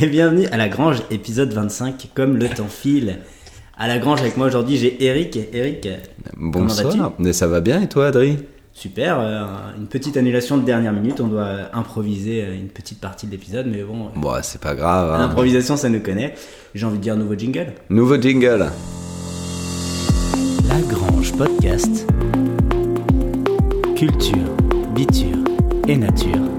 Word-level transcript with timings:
et 0.00 0.06
bienvenue 0.06 0.46
à 0.52 0.56
La 0.56 0.68
Grange, 0.68 1.02
épisode 1.10 1.52
25, 1.52 2.08
comme 2.14 2.36
le 2.36 2.48
temps 2.48 2.68
file. 2.68 3.18
À 3.76 3.88
La 3.88 3.98
Grange, 3.98 4.20
avec 4.20 4.36
moi 4.36 4.46
aujourd'hui, 4.46 4.76
j'ai 4.76 5.02
Eric. 5.04 5.38
Eric, 5.52 5.88
Bonsoir. 6.36 7.12
Mais 7.18 7.32
ça 7.32 7.46
va 7.46 7.60
bien 7.60 7.80
et 7.82 7.88
toi, 7.88 8.08
Adri 8.08 8.38
Super, 8.72 9.18
euh, 9.20 9.44
une 9.78 9.88
petite 9.88 10.16
annulation 10.16 10.56
de 10.56 10.62
dernière 10.64 10.92
minute, 10.92 11.20
on 11.20 11.26
doit 11.26 11.48
improviser 11.74 12.42
euh, 12.42 12.54
une 12.54 12.68
petite 12.68 13.00
partie 13.00 13.26
de 13.26 13.32
l'épisode, 13.32 13.66
mais 13.66 13.82
bon, 13.82 14.10
Bon, 14.14 14.32
c'est 14.42 14.60
pas 14.60 14.74
grave. 14.74 15.12
hein. 15.12 15.18
l'improvisation 15.18 15.76
ça 15.76 15.88
nous 15.88 16.00
connaît. 16.00 16.34
J'ai 16.74 16.86
envie 16.86 16.98
de 16.98 17.02
dire 17.02 17.16
nouveau 17.16 17.34
jingle. 17.36 17.72
Nouveau 17.90 18.18
jingle. 18.20 18.66
La 20.68 20.80
Grange 20.88 21.32
Podcast. 21.36 22.06
Culture, 23.96 24.38
biture 24.94 25.36
et 25.88 25.96
nature. 25.96 26.49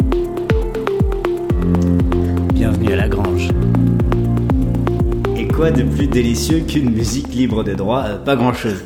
Bienvenue 2.91 2.93
à 2.93 2.95
La 2.95 3.07
Grange. 3.07 3.47
Et 5.37 5.47
quoi 5.47 5.71
de 5.71 5.83
plus 5.83 6.07
délicieux 6.07 6.59
qu'une 6.59 6.91
musique 6.91 7.29
libre 7.29 7.63
de 7.63 7.73
droit? 7.73 8.03
Euh, 8.05 8.17
Pas 8.17 8.35
grand 8.35 8.53
chose. 8.53 8.83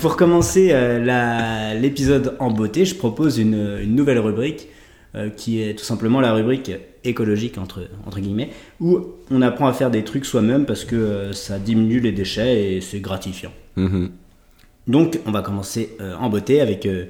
pour 0.00 0.16
commencer 0.16 0.70
euh, 0.72 1.74
l'épisode 1.74 2.34
en 2.40 2.50
beauté, 2.50 2.84
je 2.84 2.96
propose 2.96 3.38
une, 3.38 3.78
une 3.82 3.94
nouvelle 3.94 4.18
rubrique 4.18 4.68
euh, 5.14 5.30
qui 5.30 5.62
est 5.62 5.78
tout 5.78 5.84
simplement 5.84 6.20
la 6.20 6.32
rubrique 6.32 6.72
écologique 7.04 7.56
entre, 7.56 7.82
entre 8.04 8.18
guillemets, 8.18 8.50
où 8.80 8.98
on 9.30 9.42
apprend 9.42 9.68
à 9.68 9.72
faire 9.72 9.92
des 9.92 10.02
trucs 10.02 10.24
soi-même 10.24 10.66
parce 10.66 10.84
que 10.84 10.96
euh, 10.96 11.32
ça 11.32 11.60
diminue 11.60 12.00
les 12.00 12.12
déchets 12.12 12.74
et 12.74 12.80
c'est 12.80 13.00
gratifiant. 13.00 13.52
Mhm. 13.76 14.10
Donc, 14.88 15.20
on 15.24 15.30
va 15.30 15.42
commencer 15.42 15.96
euh, 16.00 16.14
en 16.16 16.28
beauté 16.30 16.60
avec 16.60 16.84
euh, 16.86 17.04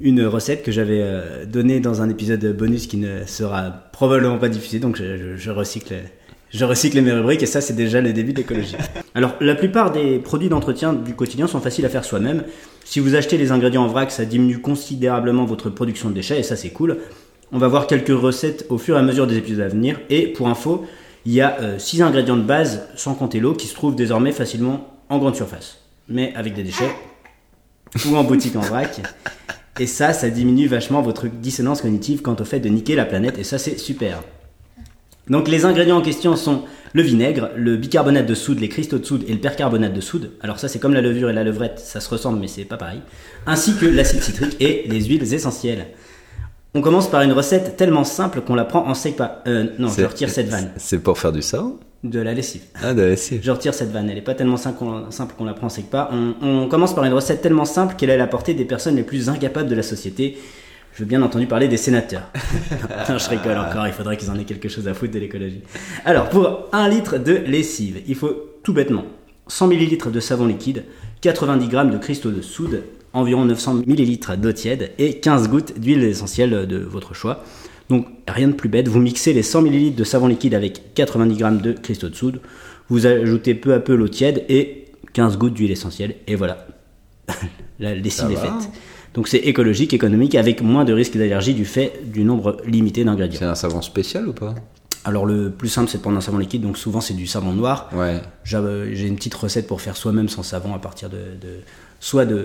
une 0.00 0.24
recette 0.24 0.62
que 0.62 0.70
j'avais 0.70 1.00
euh, 1.02 1.44
donnée 1.44 1.80
dans 1.80 2.02
un 2.02 2.08
épisode 2.08 2.44
bonus 2.56 2.86
qui 2.86 2.96
ne 2.98 3.24
sera 3.26 3.70
probablement 3.92 4.38
pas 4.38 4.48
diffusé. 4.48 4.78
Donc, 4.78 4.96
je, 4.96 5.50
recycle, 5.50 5.94
je 6.50 6.64
recycle 6.64 7.00
mes 7.00 7.12
rubriques 7.12 7.42
et 7.42 7.46
ça, 7.46 7.60
c'est 7.60 7.74
déjà 7.74 8.00
le 8.00 8.12
début 8.12 8.32
de 8.32 8.38
l'écologie. 8.38 8.76
Alors, 9.14 9.34
la 9.40 9.54
plupart 9.54 9.90
des 9.90 10.18
produits 10.18 10.48
d'entretien 10.48 10.92
du 10.92 11.14
quotidien 11.14 11.46
sont 11.46 11.60
faciles 11.60 11.84
à 11.84 11.88
faire 11.88 12.04
soi-même. 12.04 12.44
Si 12.84 13.00
vous 13.00 13.16
achetez 13.16 13.36
les 13.36 13.50
ingrédients 13.50 13.84
en 13.84 13.88
vrac, 13.88 14.10
ça 14.10 14.24
diminue 14.24 14.60
considérablement 14.60 15.44
votre 15.44 15.68
production 15.68 16.10
de 16.10 16.14
déchets 16.14 16.38
et 16.38 16.44
ça, 16.44 16.54
c'est 16.54 16.70
cool. 16.70 16.98
On 17.50 17.58
va 17.58 17.66
voir 17.66 17.86
quelques 17.86 18.16
recettes 18.16 18.66
au 18.68 18.78
fur 18.78 18.96
et 18.96 18.98
à 18.98 19.02
mesure 19.02 19.26
des 19.26 19.36
épisodes 19.36 19.64
à 19.64 19.68
venir. 19.68 19.98
Et 20.10 20.28
pour 20.28 20.48
info, 20.48 20.86
il 21.24 21.32
y 21.32 21.40
a 21.40 21.78
6 21.78 22.02
ingrédients 22.02 22.36
de 22.36 22.42
base, 22.42 22.88
sans 22.94 23.14
compter 23.14 23.40
l'eau, 23.40 23.54
qui 23.54 23.66
se 23.66 23.74
trouvent 23.74 23.96
désormais 23.96 24.32
facilement 24.32 24.86
en 25.08 25.18
grande 25.18 25.34
surface. 25.34 25.78
Mais 26.08 26.32
avec 26.34 26.54
des 26.54 26.62
déchets 26.62 26.90
ou 28.06 28.16
en 28.16 28.24
boutique 28.24 28.56
en 28.56 28.60
vrac. 28.60 29.00
Et 29.78 29.86
ça, 29.86 30.12
ça 30.12 30.28
diminue 30.30 30.66
vachement 30.66 31.02
votre 31.02 31.28
dissonance 31.28 31.82
cognitive 31.82 32.22
quant 32.22 32.36
au 32.38 32.44
fait 32.44 32.60
de 32.60 32.68
niquer 32.68 32.96
la 32.96 33.04
planète, 33.04 33.38
et 33.38 33.44
ça, 33.44 33.58
c'est 33.58 33.78
super. 33.78 34.22
Donc, 35.28 35.48
les 35.48 35.64
ingrédients 35.64 35.98
en 35.98 36.02
question 36.02 36.36
sont 36.36 36.62
le 36.94 37.02
vinaigre, 37.02 37.50
le 37.54 37.76
bicarbonate 37.76 38.26
de 38.26 38.34
soude, 38.34 38.60
les 38.60 38.68
cristaux 38.68 38.98
de 38.98 39.04
soude 39.04 39.24
et 39.28 39.32
le 39.32 39.40
percarbonate 39.40 39.92
de 39.92 40.00
soude. 40.00 40.32
Alors, 40.40 40.58
ça, 40.58 40.68
c'est 40.68 40.78
comme 40.78 40.94
la 40.94 41.02
levure 41.02 41.30
et 41.30 41.32
la 41.32 41.44
levrette, 41.44 41.78
ça 41.78 42.00
se 42.00 42.08
ressemble, 42.08 42.40
mais 42.40 42.48
c'est 42.48 42.64
pas 42.64 42.78
pareil. 42.78 43.02
Ainsi 43.46 43.76
que 43.76 43.86
l'acide 43.86 44.22
citrique 44.22 44.56
et 44.60 44.84
les 44.88 45.04
huiles 45.04 45.32
essentielles. 45.34 45.88
On 46.74 46.80
commence 46.80 47.10
par 47.10 47.22
une 47.22 47.32
recette 47.32 47.76
tellement 47.76 48.04
simple 48.04 48.40
qu'on 48.40 48.54
la 48.54 48.64
prend 48.64 48.86
en 48.86 48.94
sec 48.94 49.16
pas. 49.16 49.42
Euh, 49.46 49.68
non, 49.78 49.88
je 49.88 50.04
retire 50.04 50.30
cette 50.30 50.48
vanne. 50.48 50.70
C'est 50.76 50.98
pour 50.98 51.18
faire 51.18 51.32
du 51.32 51.42
sang 51.42 51.78
De 52.04 52.20
la 52.20 52.32
lessive. 52.32 52.62
Ah, 52.80 52.94
de 52.94 53.02
la 53.02 53.08
lessive. 53.08 53.40
Je 53.42 53.50
retire 53.50 53.74
cette 53.74 53.90
vanne, 53.90 54.08
elle 54.08 54.18
est 54.18 54.22
pas 54.22 54.34
tellement 54.34 54.56
simple 54.56 54.78
qu'on, 54.78 55.44
la 55.44 55.54
prend 55.54 55.68
sec 55.68 55.90
pas. 55.90 56.10
On, 56.12 56.34
on 56.46 56.68
commence 56.68 56.94
par 56.94 57.04
une 57.04 57.12
recette 57.12 57.40
tellement 57.40 57.64
simple 57.64 57.96
qu'elle 57.96 58.10
est 58.10 58.14
à 58.14 58.18
la 58.18 58.28
portée 58.28 58.54
des 58.54 58.64
personnes 58.64 58.94
les 58.94 59.02
plus 59.02 59.28
incapables 59.28 59.68
de 59.68 59.74
la 59.74 59.82
société. 59.82 60.38
Je 60.94 61.04
veux 61.04 61.08
bien 61.08 61.22
entendu 61.22 61.46
parler 61.46 61.68
des 61.68 61.76
sénateurs. 61.76 62.30
Je 63.08 63.28
rigole 63.28 63.58
encore, 63.58 63.86
il 63.86 63.92
faudrait 63.92 64.16
qu'ils 64.16 64.30
en 64.30 64.38
aient 64.38 64.44
quelque 64.44 64.68
chose 64.68 64.88
à 64.88 64.94
foutre 64.94 65.12
de 65.12 65.18
l'écologie. 65.18 65.62
Alors, 66.04 66.28
pour 66.28 66.66
un 66.72 66.88
litre 66.88 67.18
de 67.18 67.34
lessive, 67.34 68.00
il 68.06 68.14
faut 68.14 68.34
tout 68.62 68.72
bêtement 68.72 69.04
100 69.48 69.70
ml 69.70 70.10
de 70.10 70.20
savon 70.20 70.46
liquide, 70.46 70.84
90 71.20 71.70
g 71.70 71.84
de 71.84 71.98
cristaux 71.98 72.30
de 72.30 72.42
soude, 72.42 72.82
environ 73.12 73.44
900 73.44 73.82
ml 73.86 74.40
d'eau 74.40 74.52
tiède 74.52 74.90
et 74.98 75.20
15 75.20 75.48
gouttes 75.48 75.78
d'huile 75.78 76.04
essentielle 76.04 76.66
de 76.66 76.78
votre 76.78 77.14
choix. 77.14 77.44
Donc 77.88 78.06
rien 78.26 78.48
de 78.48 78.52
plus 78.52 78.68
bête, 78.68 78.88
vous 78.88 79.00
mixez 79.00 79.32
les 79.32 79.42
100 79.42 79.66
ml 79.66 79.94
de 79.94 80.04
savon 80.04 80.26
liquide 80.26 80.54
avec 80.54 80.94
90 80.94 81.38
g 81.38 81.44
de 81.62 81.72
cristaux 81.72 82.08
de 82.08 82.14
soude, 82.14 82.40
vous 82.88 83.06
ajoutez 83.06 83.54
peu 83.54 83.72
à 83.72 83.80
peu 83.80 83.94
l'eau 83.94 84.08
tiède 84.08 84.44
et 84.48 84.86
15 85.14 85.38
gouttes 85.38 85.54
d'huile 85.54 85.70
essentielle 85.70 86.16
et 86.26 86.34
voilà. 86.34 86.66
La 87.80 87.94
lessive 87.94 88.30
est 88.30 88.36
faite. 88.36 88.70
Donc 89.14 89.28
c'est 89.28 89.38
écologique, 89.38 89.94
économique, 89.94 90.34
avec 90.34 90.62
moins 90.62 90.84
de 90.84 90.92
risque 90.92 91.16
d'allergie 91.16 91.54
du 91.54 91.64
fait 91.64 92.00
du 92.04 92.24
nombre 92.24 92.58
limité 92.66 93.04
d'ingrédients. 93.04 93.38
C'est 93.38 93.46
un 93.46 93.54
savon 93.54 93.82
spécial 93.82 94.28
ou 94.28 94.32
pas? 94.32 94.54
Alors 95.08 95.26
le 95.26 95.50
plus 95.50 95.68
simple 95.68 95.88
c'est 95.88 95.98
de 95.98 96.02
prendre 96.02 96.16
un 96.18 96.20
savon 96.20 96.38
liquide, 96.38 96.62
donc 96.62 96.76
souvent 96.78 97.00
c'est 97.00 97.14
du 97.14 97.26
savon 97.26 97.52
noir. 97.52 97.88
Ouais. 97.94 98.20
J'avais- 98.44 98.94
J'ai 98.94 99.06
une 99.06 99.16
petite 99.16 99.34
recette 99.34 99.66
pour 99.66 99.80
faire 99.80 99.96
soi-même 99.96 100.28
son 100.28 100.42
savon 100.42 100.74
à 100.74 100.78
partir 100.78 101.08
de... 101.08 101.16
de- 101.16 101.60
soit 102.00 102.26
de... 102.26 102.44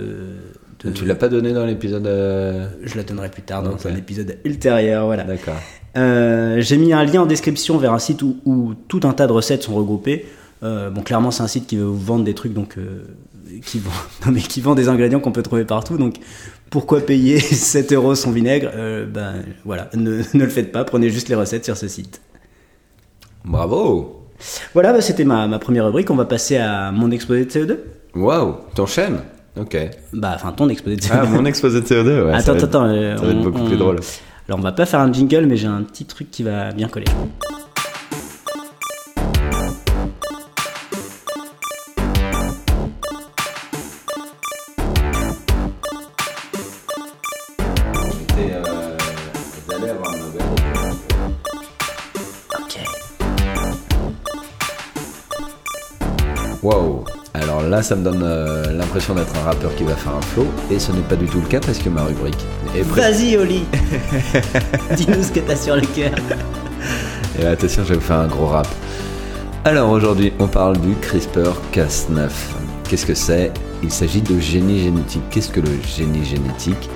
de- 0.83 0.91
Tu 0.91 1.05
l'as 1.05 1.15
pas 1.15 1.29
donné 1.29 1.53
dans 1.53 1.65
l'épisode 1.65 2.07
euh, 2.07 2.67
Je 2.83 2.95
la 2.97 3.03
donnerai 3.03 3.29
plus 3.29 3.41
tard 3.43 3.61
dans 3.63 3.71
Ok. 3.73 3.85
un 3.85 3.95
épisode 3.95 4.37
ultérieur, 4.45 5.05
voilà. 5.05 5.23
D'accord. 5.23 5.55
Euh, 5.97 6.59
J'ai 6.61 6.77
mis 6.77 6.93
un 6.93 7.03
lien 7.03 7.21
en 7.21 7.25
description 7.25 7.77
vers 7.77 7.93
un 7.93 7.99
site 7.99 8.21
où, 8.23 8.37
où 8.45 8.73
tout 8.87 9.01
un 9.03 9.13
tas 9.13 9.27
de 9.27 9.31
recettes 9.33 9.63
sont 9.63 9.75
regroupées. 9.75 10.25
Euh, 10.63 10.89
bon, 10.89 11.01
clairement, 11.01 11.29
c'est 11.31 11.43
un 11.43 11.47
site 11.47 11.67
qui 11.67 11.75
veut 11.77 11.83
vous 11.83 11.99
vendre 11.99 12.23
des 12.23 12.33
trucs, 12.33 12.53
donc 12.53 12.77
euh, 12.77 13.03
qui 13.65 13.79
vend, 13.79 13.91
non, 14.25 14.31
mais 14.31 14.41
qui 14.41 14.61
vend 14.61 14.73
des 14.75 14.87
ingrédients 14.89 15.19
qu'on 15.19 15.31
peut 15.33 15.43
trouver 15.43 15.65
partout. 15.65 15.97
Donc, 15.97 16.15
pourquoi 16.69 17.01
payer 17.01 17.37
7 17.39 17.91
euros 17.93 18.15
son 18.15 18.31
vinaigre? 18.31 18.71
Euh, 18.73 19.05
Ben 19.05 19.43
voilà, 19.65 19.89
ne, 19.93 20.21
ne 20.33 20.43
le 20.43 20.49
faites 20.49 20.71
pas. 20.71 20.83
Prenez 20.85 21.09
juste 21.09 21.27
les 21.29 21.35
recettes 21.35 21.65
sur 21.65 21.77
ce 21.77 21.87
site. 21.87 22.21
Bravo 23.45 24.27
Voilà, 24.73 24.93
bah, 24.93 25.01
c'était 25.01 25.23
ma, 25.25 25.47
ma 25.47 25.59
première 25.59 25.85
rubrique. 25.85 26.09
On 26.09 26.15
va 26.15 26.25
passer 26.25 26.57
à 26.57 26.91
mon 26.91 27.11
exposé 27.11 27.45
de 27.45 27.49
CO2. 27.51 27.77
Waouh 28.15 28.55
T'enchaînes 28.75 29.19
Ok. 29.59 29.77
Bah, 30.13 30.31
enfin, 30.35 30.51
ton 30.51 30.69
exposé 30.69 30.95
de 30.95 31.01
CO2. 31.01 31.09
Ah, 31.13 31.25
mon 31.25 31.45
exposé 31.45 31.81
de 31.81 31.85
CO2, 31.85 32.25
ouais. 32.25 32.31
ça 32.31 32.37
attends, 32.37 32.53
être- 32.55 32.63
attends, 32.63 32.83
attends. 32.83 32.85
euh, 32.89 33.17
Ça 33.17 33.23
va 33.25 33.31
être 33.31 33.37
on- 33.37 33.43
beaucoup 33.43 33.63
plus 33.65 33.77
drôle. 33.77 33.99
Alors, 34.47 34.59
on 34.59 34.63
va 34.63 34.71
pas 34.71 34.85
faire 34.85 34.99
un 34.99 35.11
jingle, 35.13 35.45
mais 35.45 35.55
j'ai 35.57 35.67
un 35.67 35.83
petit 35.83 36.05
truc 36.05 36.29
qui 36.31 36.43
va 36.43 36.71
bien 36.71 36.87
coller. 36.87 37.05
Waouh 56.63 57.03
Alors 57.33 57.61
là, 57.61 57.83
ça 57.83 57.93
me 57.93 58.05
donne 58.05 58.23
euh, 58.23 58.71
l'impression 58.71 59.13
d'être 59.13 59.35
un 59.35 59.43
rappeur 59.43 59.75
qui 59.75 59.83
va 59.83 59.95
faire 59.95 60.15
un 60.15 60.21
flow, 60.21 60.47
et 60.71 60.79
ce 60.79 60.93
n'est 60.93 61.01
pas 61.01 61.17
du 61.17 61.25
tout 61.25 61.41
le 61.41 61.47
cas 61.47 61.59
parce 61.59 61.77
que 61.77 61.89
ma 61.89 62.03
rubrique 62.03 62.37
est 62.73 62.83
prête. 62.83 63.03
Vas-y, 63.03 63.35
Oli 63.35 63.65
Dis-nous 64.95 65.23
ce 65.23 65.31
que 65.33 65.41
t'as 65.41 65.57
sur 65.57 65.75
le 65.75 65.81
cœur. 65.81 66.15
Et 67.39 67.45
attention, 67.45 67.83
je 67.83 67.89
vais 67.89 67.95
vous 67.95 68.01
faire 68.01 68.19
un 68.19 68.27
gros 68.27 68.45
rap. 68.45 68.67
Alors 69.65 69.89
aujourd'hui, 69.89 70.31
on 70.39 70.47
parle 70.47 70.77
du 70.77 70.93
CRISPR-Cas9. 70.93 72.29
Qu'est-ce 72.87 73.05
que 73.05 73.15
c'est? 73.15 73.51
Il 73.81 73.91
s'agit 73.91 74.21
de 74.21 74.39
génie 74.39 74.83
génétique. 74.83 75.23
Qu'est-ce 75.31 75.49
que 75.49 75.59
le 75.59 75.71
génie 75.85 76.23
génétique? 76.23 76.89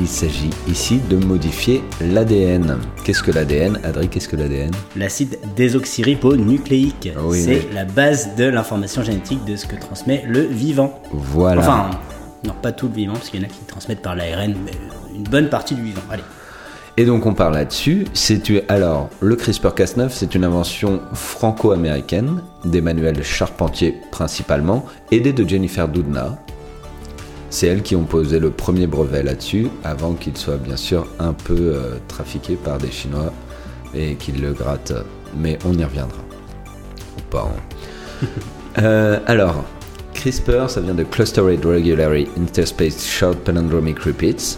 Il 0.00 0.06
s'agit 0.06 0.50
ici 0.68 1.00
de 1.10 1.16
modifier 1.16 1.82
l'ADN. 2.00 2.78
Qu'est-ce 3.04 3.20
que 3.20 3.32
l'ADN 3.32 3.80
Adri, 3.82 4.08
qu'est-ce 4.08 4.28
que 4.28 4.36
l'ADN 4.36 4.70
L'acide 4.94 5.38
désoxyribonucléique, 5.56 7.10
oui, 7.24 7.42
c'est 7.42 7.72
la 7.74 7.84
base 7.84 8.36
de 8.36 8.44
l'information 8.44 9.02
génétique 9.02 9.44
de 9.44 9.56
ce 9.56 9.66
que 9.66 9.74
transmet 9.74 10.24
le 10.28 10.42
vivant. 10.42 11.02
Voilà. 11.12 11.62
Enfin, 11.62 11.90
non, 12.44 12.54
pas 12.62 12.70
tout 12.70 12.86
le 12.86 12.94
vivant, 12.94 13.14
parce 13.14 13.28
qu'il 13.28 13.40
y 13.40 13.44
en 13.44 13.46
a 13.46 13.50
qui 13.50 13.58
transmettent 13.66 14.02
par 14.02 14.14
l'ARN, 14.14 14.54
mais 14.64 14.70
une 15.16 15.24
bonne 15.24 15.48
partie 15.48 15.74
du 15.74 15.82
vivant. 15.82 16.02
Allez. 16.10 16.22
Et 16.96 17.04
donc 17.04 17.26
on 17.26 17.34
parle 17.34 17.54
là-dessus. 17.54 18.06
C'est 18.12 18.40
alors 18.68 19.08
le 19.20 19.34
CRISPR-Cas9, 19.34 20.10
c'est 20.10 20.34
une 20.34 20.44
invention 20.44 21.00
franco-américaine 21.12 22.42
d'Emmanuel 22.64 23.22
Charpentier 23.24 24.00
principalement, 24.12 24.84
aidé 25.10 25.32
de 25.32 25.48
Jennifer 25.48 25.88
Doudna. 25.88 26.38
C'est 27.50 27.66
elles 27.66 27.82
qui 27.82 27.96
ont 27.96 28.04
posé 28.04 28.38
le 28.38 28.50
premier 28.50 28.86
brevet 28.86 29.22
là-dessus, 29.22 29.68
avant 29.84 30.12
qu'il 30.14 30.36
soit 30.36 30.56
bien 30.58 30.76
sûr 30.76 31.06
un 31.18 31.32
peu 31.32 31.56
euh, 31.58 31.96
trafiqué 32.08 32.56
par 32.56 32.78
des 32.78 32.90
Chinois 32.90 33.32
et 33.94 34.14
qu'ils 34.16 34.40
le 34.42 34.52
grattent. 34.52 34.92
Mais 35.36 35.58
on 35.66 35.72
y 35.72 35.84
reviendra. 35.84 36.18
Ou 37.16 37.20
pas. 37.30 37.50
hein. 38.22 38.26
Euh, 38.80 39.18
alors, 39.26 39.64
CRISPR, 40.14 40.68
ça 40.70 40.80
vient 40.80 40.94
de 40.94 41.02
Clustered 41.02 41.64
Regularly 41.64 42.28
Interspace 42.40 43.04
Short 43.04 43.36
Palindromic 43.38 43.98
Repeats. 44.00 44.56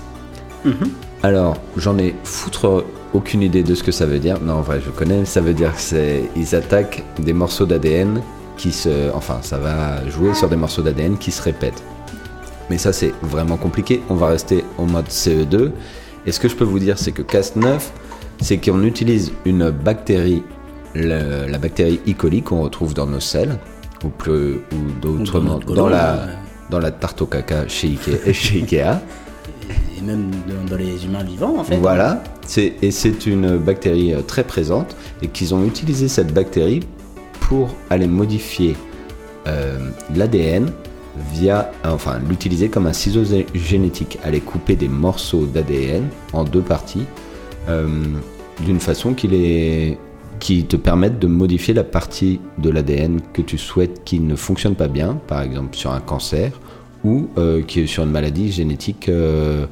Alors, 1.22 1.56
j'en 1.78 1.96
ai 1.96 2.14
foutre 2.25 2.84
aucune 3.14 3.40
idée 3.40 3.62
de 3.62 3.75
ce 3.75 3.82
que 3.82 3.93
ça 3.93 4.04
veut 4.04 4.19
dire. 4.19 4.38
Non, 4.43 4.54
en 4.54 4.60
vrai, 4.60 4.81
je 4.84 4.90
connais. 4.90 5.25
Ça 5.25 5.40
veut 5.40 5.54
dire 5.54 5.75
que 5.75 5.81
c'est 5.81 6.28
ils 6.36 6.54
attaquent 6.54 7.02
des 7.19 7.32
morceaux 7.32 7.64
d'ADN 7.64 8.20
qui 8.58 8.72
se, 8.72 9.10
enfin, 9.14 9.38
ça 9.40 9.56
va 9.56 10.06
jouer 10.10 10.34
sur 10.34 10.48
des 10.50 10.56
morceaux 10.56 10.82
d'ADN 10.82 11.16
qui 11.16 11.31
se 11.31 11.40
répètent. 11.40 11.82
Mais 12.70 12.78
ça, 12.78 12.93
c'est 12.93 13.12
vraiment 13.20 13.56
compliqué. 13.56 14.00
On 14.08 14.14
va 14.14 14.28
rester 14.28 14.64
en 14.78 14.87
mode 14.87 15.08
CE2. 15.08 15.72
Et 16.25 16.32
ce 16.32 16.40
que 16.40 16.49
je 16.49 16.55
peux 16.55 16.64
vous 16.64 16.78
dire, 16.78 16.99
c'est 16.99 17.12
que 17.12 17.22
Cas9, 17.22 17.81
c'est 18.40 18.58
qu'on 18.58 18.84
utilise 18.84 19.32
une 19.44 19.70
bactérie 19.70 20.43
la 20.94 21.58
bactérie 21.58 22.00
E. 22.08 22.12
coli 22.14 22.43
qu'on 22.43 22.62
retrouve 22.62 22.94
dans 22.94 23.06
nos 23.06 23.20
selles, 23.20 23.58
ou, 24.05 24.08
plus, 24.08 24.55
ou 24.72 25.08
notre 25.19 25.40
dans, 25.40 25.61
colon, 25.61 25.88
la, 25.88 26.26
dans 26.69 26.78
la 26.78 26.90
tarte 26.90 27.22
au 27.22 27.26
caca 27.26 27.69
chez 27.69 27.88
Ikea. 27.88 28.32
chez 28.32 28.58
Ikea. 28.62 29.00
Et 29.96 30.02
même 30.02 30.31
dans, 30.49 30.70
dans 30.70 30.76
les 30.76 31.05
humains 31.05 31.22
vivants, 31.22 31.58
en 31.58 31.64
fait. 31.64 31.76
Voilà, 31.76 32.22
c'est, 32.46 32.75
et 32.82 32.90
c'est 32.90 33.26
une 33.26 33.56
bactérie 33.58 34.14
euh, 34.14 34.22
très 34.22 34.44
présente 34.44 34.96
et 35.22 35.28
qu'ils 35.28 35.55
ont 35.55 35.64
utilisé 35.64 36.08
cette 36.08 36.32
bactérie 36.32 36.81
pour 37.40 37.75
aller 37.90 38.06
modifier 38.06 38.76
euh, 39.46 39.78
l'ADN 40.14 40.72
via, 41.32 41.70
enfin 41.84 42.19
l'utiliser 42.28 42.69
comme 42.69 42.87
un 42.87 42.93
ciseau 42.93 43.22
génétique, 43.55 44.19
aller 44.25 44.40
couper 44.40 44.76
des 44.76 44.88
morceaux 44.88 45.46
d'ADN 45.46 46.08
en 46.32 46.44
deux 46.44 46.62
parties 46.62 47.05
euh, 47.69 47.87
d'une 48.64 48.81
façon 48.81 49.14
qui, 49.14 49.28
les, 49.28 49.99
qui 50.38 50.64
te 50.64 50.76
permette 50.76 51.19
de 51.19 51.26
modifier 51.26 51.75
la 51.75 51.84
partie 51.84 52.40
de 52.58 52.70
l'ADN 52.70 53.20
que 53.32 53.43
tu 53.43 53.58
souhaites 53.58 54.02
qui 54.05 54.20
ne 54.20 54.37
fonctionne 54.37 54.75
pas 54.75 54.88
bien, 54.88 55.19
par 55.26 55.43
exemple 55.43 55.76
sur 55.76 55.93
un 55.93 56.00
cancer 56.00 56.52
ou 57.05 57.28
euh, 57.38 57.62
qui 57.62 57.81
est 57.81 57.87
sur 57.87 58.02
une 58.05 58.11
maladie 58.11 58.50
génétique 58.52 59.08
euh, 59.08 59.67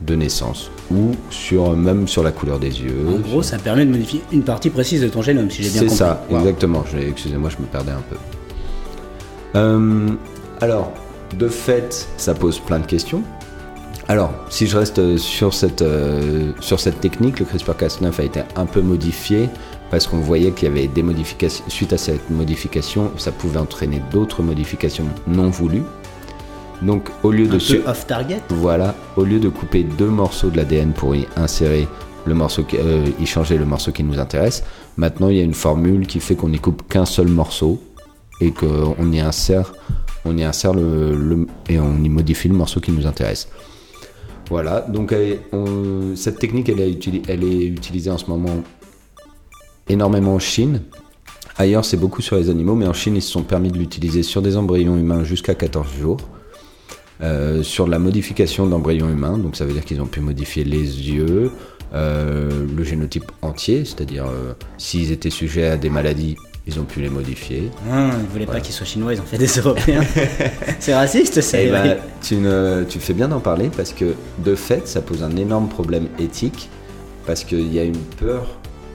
de 0.00 0.14
naissance 0.14 0.70
ou 0.92 1.10
sur 1.30 1.76
même 1.76 2.06
sur 2.08 2.22
la 2.22 2.30
couleur 2.30 2.58
des 2.60 2.80
yeux. 2.82 2.94
En 3.08 3.18
gros, 3.18 3.42
ça 3.42 3.58
permet 3.58 3.84
de 3.84 3.90
modifier 3.90 4.20
une 4.32 4.42
partie 4.42 4.70
précise 4.70 5.00
de 5.02 5.08
ton 5.08 5.22
génome, 5.22 5.50
si 5.50 5.62
j'ai 5.64 5.70
bien 5.70 5.80
C'est 5.80 5.86
compris. 5.86 5.96
ça, 5.98 6.24
Wow. 6.30 6.38
exactement. 6.38 6.84
Excusez-moi, 7.08 7.50
je 7.50 7.60
me 7.62 7.66
perdais 7.68 7.90
un 7.92 8.02
peu. 8.08 8.16
Euh, 9.56 10.08
alors, 10.60 10.92
de 11.36 11.48
fait, 11.48 12.08
ça 12.16 12.34
pose 12.34 12.58
plein 12.58 12.78
de 12.78 12.86
questions. 12.86 13.22
Alors, 14.08 14.32
si 14.48 14.66
je 14.66 14.76
reste 14.78 15.18
sur 15.18 15.52
cette, 15.52 15.82
euh, 15.82 16.52
sur 16.60 16.80
cette 16.80 17.00
technique, 17.00 17.40
le 17.40 17.44
CRISPR-Cas9 17.46 18.18
a 18.20 18.22
été 18.24 18.40
un 18.56 18.64
peu 18.64 18.80
modifié 18.80 19.50
parce 19.90 20.06
qu'on 20.06 20.16
voyait 20.18 20.50
qu'il 20.52 20.68
y 20.68 20.70
avait 20.70 20.86
des 20.86 21.02
modifications. 21.02 21.64
Suite 21.68 21.92
à 21.92 21.98
cette 21.98 22.30
modification, 22.30 23.10
ça 23.18 23.32
pouvait 23.32 23.58
entraîner 23.58 24.02
d'autres 24.10 24.42
modifications 24.42 25.04
non 25.26 25.50
voulues. 25.50 25.82
Donc, 26.80 27.08
au 27.22 27.32
lieu 27.32 27.44
Un 27.46 27.56
de 27.56 27.58
peu 27.58 27.82
off-target. 27.90 28.40
voilà, 28.48 28.94
au 29.16 29.24
lieu 29.24 29.40
de 29.40 29.48
couper 29.48 29.82
deux 29.82 30.06
morceaux 30.08 30.48
de 30.48 30.56
l'ADN 30.56 30.92
pour 30.92 31.14
y 31.14 31.26
insérer 31.36 31.86
le 32.24 32.34
morceau, 32.34 32.62
qui- 32.62 32.78
euh, 32.78 33.04
y 33.20 33.26
changer 33.26 33.58
le 33.58 33.64
morceau 33.66 33.90
qui 33.92 34.04
nous 34.04 34.18
intéresse, 34.18 34.62
maintenant 34.96 35.28
il 35.28 35.36
y 35.36 35.40
a 35.40 35.44
une 35.44 35.54
formule 35.54 36.06
qui 36.06 36.20
fait 36.20 36.34
qu'on 36.36 36.50
n'y 36.50 36.58
coupe 36.60 36.88
qu'un 36.88 37.04
seul 37.06 37.28
morceau 37.28 37.80
et 38.40 38.52
qu'on 38.52 39.10
y 39.12 39.18
insère, 39.20 39.72
on 40.24 40.36
y 40.36 40.44
insère 40.44 40.72
le, 40.74 41.46
et 41.68 41.78
on 41.78 42.02
y 42.02 42.08
modifie 42.08 42.48
le 42.48 42.54
morceau 42.54 42.80
qui 42.80 42.92
nous 42.92 43.06
intéresse. 43.06 43.48
Voilà, 44.50 44.80
donc 44.82 45.14
cette 46.14 46.38
technique 46.38 46.68
elle 46.70 46.80
est, 46.80 46.90
utili- 46.90 47.22
elle 47.28 47.44
est 47.44 47.66
utilisée 47.66 48.10
en 48.10 48.18
ce 48.18 48.26
moment 48.26 48.62
énormément 49.88 50.34
en 50.34 50.38
Chine. 50.38 50.82
Ailleurs, 51.56 51.84
c'est 51.84 51.96
beaucoup 51.96 52.22
sur 52.22 52.36
les 52.36 52.50
animaux, 52.50 52.74
mais 52.76 52.86
en 52.86 52.92
Chine, 52.92 53.16
ils 53.16 53.22
se 53.22 53.32
sont 53.32 53.42
permis 53.42 53.70
de 53.70 53.78
l'utiliser 53.78 54.22
sur 54.22 54.42
des 54.42 54.56
embryons 54.56 54.96
humains 54.96 55.24
jusqu'à 55.24 55.54
14 55.54 55.86
jours. 56.00 56.18
Euh, 57.20 57.64
sur 57.64 57.88
la 57.88 57.98
modification 57.98 58.66
d'embryons 58.68 59.08
humains, 59.08 59.38
donc 59.38 59.56
ça 59.56 59.64
veut 59.64 59.72
dire 59.72 59.84
qu'ils 59.84 60.00
ont 60.00 60.06
pu 60.06 60.20
modifier 60.20 60.62
les 60.62 60.78
yeux, 61.10 61.50
euh, 61.92 62.64
le 62.76 62.84
génotype 62.84 63.32
entier, 63.42 63.84
c'est-à-dire 63.84 64.26
euh, 64.26 64.52
s'ils 64.76 65.10
étaient 65.10 65.28
sujets 65.30 65.66
à 65.66 65.76
des 65.76 65.90
maladies, 65.90 66.36
ils 66.68 66.78
ont 66.78 66.84
pu 66.84 67.00
les 67.00 67.08
modifier. 67.08 67.70
Ah, 67.90 68.10
ils 68.20 68.26
voulaient 68.30 68.46
pas 68.46 68.60
qu'ils 68.60 68.74
soient 68.74 68.86
chinois, 68.86 69.14
ils 69.14 69.20
ont 69.20 69.24
fait 69.24 69.38
des 69.38 69.46
Européens. 69.46 70.02
c'est 70.78 70.94
raciste, 70.94 71.40
ça. 71.40 71.60
Eh 71.60 71.70
ben, 71.70 71.96
tu, 72.22 72.36
ne- 72.36 72.84
tu 72.86 72.98
fais 73.00 73.14
bien 73.14 73.26
d'en 73.28 73.40
parler 73.40 73.70
parce 73.74 73.92
que 73.94 74.14
de 74.44 74.54
fait, 74.54 74.86
ça 74.86 75.00
pose 75.00 75.22
un 75.22 75.34
énorme 75.36 75.68
problème 75.68 76.08
éthique 76.18 76.68
parce 77.26 77.42
qu'il 77.44 77.72
y 77.72 77.78
a 77.78 77.84
une 77.84 77.96
peur, 77.96 78.46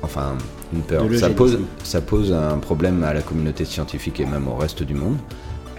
enfin 0.03 0.37
une 0.73 0.81
peur, 0.81 1.03
ça 1.19 1.29
pose, 1.31 1.59
ça 1.83 2.01
pose 2.01 2.31
un 2.31 2.57
problème 2.59 3.03
à 3.03 3.13
la 3.13 3.21
communauté 3.21 3.65
scientifique 3.65 4.19
et 4.19 4.25
même 4.25 4.47
au 4.47 4.55
reste 4.55 4.83
du 4.83 4.93
monde 4.93 5.17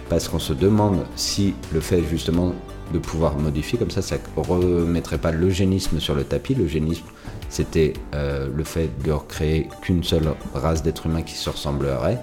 parce 0.09 0.27
qu'on 0.27 0.39
se 0.39 0.53
demande 0.53 0.99
si 1.15 1.53
le 1.73 1.79
fait 1.79 2.03
justement 2.09 2.53
de 2.93 2.99
pouvoir 2.99 3.37
modifier 3.37 3.77
comme 3.77 3.91
ça, 3.91 4.01
ça 4.01 4.17
remettrait 4.35 5.17
pas 5.17 5.31
l'eugénisme 5.31 5.99
sur 5.99 6.15
le 6.15 6.23
tapis. 6.23 6.55
L'eugénisme, 6.55 7.05
c'était 7.49 7.93
euh, 8.13 8.47
le 8.53 8.63
fait 8.63 8.89
de 9.03 9.11
recréer 9.11 9.69
qu'une 9.81 10.03
seule 10.03 10.33
race 10.53 10.83
d'êtres 10.83 11.07
humains 11.07 11.23
qui 11.23 11.35
se 11.35 11.49
ressemblerait, 11.49 12.19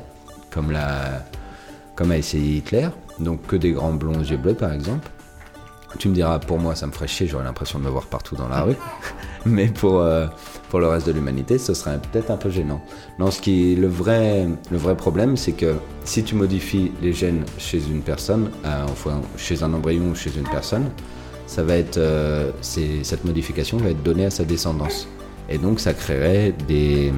comme, 0.50 0.72
comme 1.96 2.10
a 2.10 2.16
essayé 2.16 2.58
Hitler, 2.58 2.88
donc 3.18 3.46
que 3.46 3.56
des 3.56 3.72
grands 3.72 3.92
blonds 3.92 4.20
aux 4.20 4.24
yeux 4.24 4.36
bleus 4.36 4.54
par 4.54 4.72
exemple. 4.72 5.10
Tu 5.98 6.08
me 6.08 6.14
diras, 6.14 6.38
pour 6.38 6.58
moi 6.58 6.74
ça 6.74 6.86
me 6.86 6.92
ferait 6.92 7.06
chier, 7.06 7.26
j'aurais 7.26 7.44
l'impression 7.44 7.78
de 7.78 7.84
me 7.84 7.90
voir 7.90 8.06
partout 8.06 8.36
dans 8.36 8.48
la 8.48 8.62
rue, 8.62 8.76
mais 9.46 9.66
pour, 9.66 10.00
euh, 10.00 10.26
pour 10.70 10.80
le 10.80 10.88
reste 10.88 11.06
de 11.06 11.12
l'humanité, 11.12 11.58
ce 11.58 11.74
serait 11.74 11.98
peut-être 11.98 12.30
un 12.30 12.36
peu 12.36 12.50
gênant. 12.50 12.80
Non, 13.18 13.30
ce 13.30 13.40
qui 13.40 13.74
le 13.74 13.88
vrai, 13.88 14.48
le 14.70 14.78
vrai 14.78 14.96
problème, 14.96 15.36
c'est 15.36 15.52
que 15.52 15.74
si 16.04 16.24
tu 16.24 16.34
modifies 16.34 16.92
les 17.02 17.12
gènes 17.12 17.44
chez 17.58 17.78
une 17.78 18.02
personne, 18.02 18.50
euh, 18.64 18.84
enfin 18.84 19.20
chez 19.36 19.62
un 19.62 19.72
embryon 19.74 20.10
ou 20.10 20.14
chez 20.14 20.30
une 20.36 20.48
personne, 20.48 20.90
ça 21.46 21.62
va 21.62 21.76
être, 21.76 21.98
euh, 21.98 22.50
cette 22.62 23.24
modification 23.24 23.76
va 23.76 23.90
être 23.90 24.02
donnée 24.02 24.26
à 24.26 24.30
sa 24.30 24.44
descendance. 24.44 25.06
Et 25.48 25.58
donc 25.58 25.80
ça 25.80 25.92
créerait 25.92 26.54
des, 26.66 27.12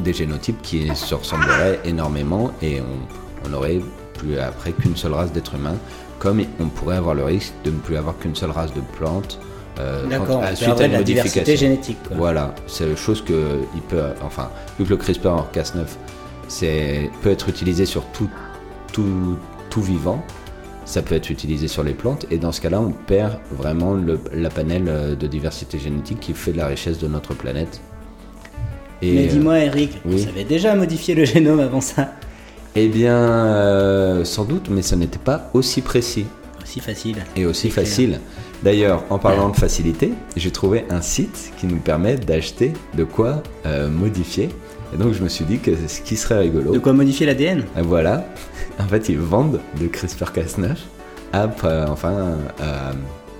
des 0.00 0.12
génotypes 0.12 0.60
qui 0.62 0.94
se 0.96 1.14
ressembleraient 1.14 1.80
énormément 1.84 2.50
et 2.60 2.80
on, 2.80 3.48
on 3.48 3.52
aurait 3.52 3.80
plus 4.14 4.38
après 4.38 4.72
qu'une 4.72 4.96
seule 4.96 5.12
race 5.12 5.32
d'êtres 5.32 5.54
humains, 5.54 5.76
comme 6.18 6.42
on 6.60 6.66
pourrait 6.66 6.96
avoir 6.96 7.14
le 7.14 7.24
risque 7.24 7.52
de 7.64 7.70
ne 7.70 7.76
plus 7.78 7.96
avoir 7.96 8.16
qu'une 8.18 8.34
seule 8.34 8.50
race 8.50 8.72
de 8.74 8.80
plantes. 8.98 9.38
euh, 9.78 10.06
D'accord, 10.06 10.38
on 10.40 10.42
à- 10.42 10.52
de 10.88 10.92
la 10.92 11.02
diversité 11.02 11.56
génétique. 11.56 11.98
quoi. 12.08 12.16
voilà, 12.16 12.54
c'est 12.66 12.84
une 12.88 12.96
chose 12.96 13.22
que 13.22 13.58
il 13.74 13.82
peut, 13.82 14.02
enfin, 14.24 14.48
vu 14.78 14.84
que 14.86 14.90
le 14.90 14.96
CRISPR-Cas9 14.96 15.84
c'est 16.48 17.10
peut 17.22 17.30
être 17.30 17.48
utilisé 17.48 17.84
sur 17.86 18.04
tout, 18.06 18.30
tout, 18.92 19.36
tout 19.68 19.82
vivant, 19.82 20.24
ça 20.84 21.02
peut 21.02 21.14
être 21.16 21.28
utilisé 21.30 21.66
sur 21.68 21.82
les 21.82 21.92
plantes, 21.92 22.24
et 22.30 22.38
dans 22.38 22.52
ce 22.52 22.60
cas-là, 22.60 22.80
on 22.80 22.92
perd 22.92 23.38
vraiment 23.50 23.92
le, 23.94 24.20
la 24.32 24.48
panel 24.48 24.84
euh, 24.88 25.16
de 25.16 25.26
diversité 25.26 25.78
génétique 25.78 26.20
qui 26.20 26.32
fait 26.32 26.52
de 26.52 26.58
la 26.58 26.68
richesse 26.68 26.98
de 26.98 27.08
notre 27.08 27.34
planète. 27.34 27.80
Et, 29.02 29.12
Mais 29.12 29.24
euh, 29.24 29.28
dis-moi, 29.28 29.58
Eric, 29.58 30.00
oui. 30.04 30.12
vous 30.12 30.18
savez 30.24 30.44
déjà 30.44 30.74
modifier 30.74 31.14
le 31.14 31.24
génome 31.32 31.60
avant 31.60 31.80
ça? 31.80 32.12
Eh 32.76 32.88
bien, 32.88 33.16
euh, 33.16 34.24
sans 34.24 34.44
doute, 34.44 34.68
mais 34.70 34.82
ce 34.82 34.94
n'était 34.94 35.18
pas 35.18 35.50
aussi 35.54 35.80
précis 35.80 36.26
Aussi 36.62 36.80
facile. 36.80 37.16
et 37.34 37.46
aussi 37.46 37.70
facile. 37.70 38.20
D'ailleurs, 38.62 39.04
en 39.10 39.18
parlant 39.18 39.48
de 39.50 39.56
facilité, 39.56 40.12
j'ai 40.36 40.50
trouvé 40.50 40.84
un 40.90 41.00
site 41.00 41.52
qui 41.58 41.66
nous 41.66 41.76
permet 41.78 42.16
d'acheter 42.16 42.72
de 42.96 43.04
quoi 43.04 43.42
euh, 43.66 43.88
modifier. 43.88 44.48
Et 44.94 44.96
donc, 44.96 45.12
je 45.14 45.22
me 45.22 45.28
suis 45.28 45.44
dit 45.44 45.58
que 45.58 45.72
ce 45.86 46.00
qui 46.00 46.16
serait 46.16 46.38
rigolo. 46.40 46.72
De 46.72 46.78
quoi 46.78 46.92
modifier 46.92 47.26
l'ADN 47.26 47.64
Et 47.78 47.82
Voilà. 47.82 48.24
En 48.78 48.86
fait, 48.88 49.08
ils 49.08 49.18
vendent 49.18 49.60
de 49.80 49.86
CRISPR-Cas9 49.86 50.74
à, 51.32 51.48
euh, 51.64 51.86
enfin, 51.88 52.36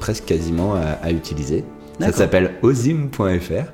presque 0.01 0.25
quasiment 0.25 0.75
à, 0.75 0.97
à 1.03 1.11
utiliser. 1.11 1.63
Ça 2.01 2.11
s'appelle 2.13 2.53
ozim.fr. 2.63 3.71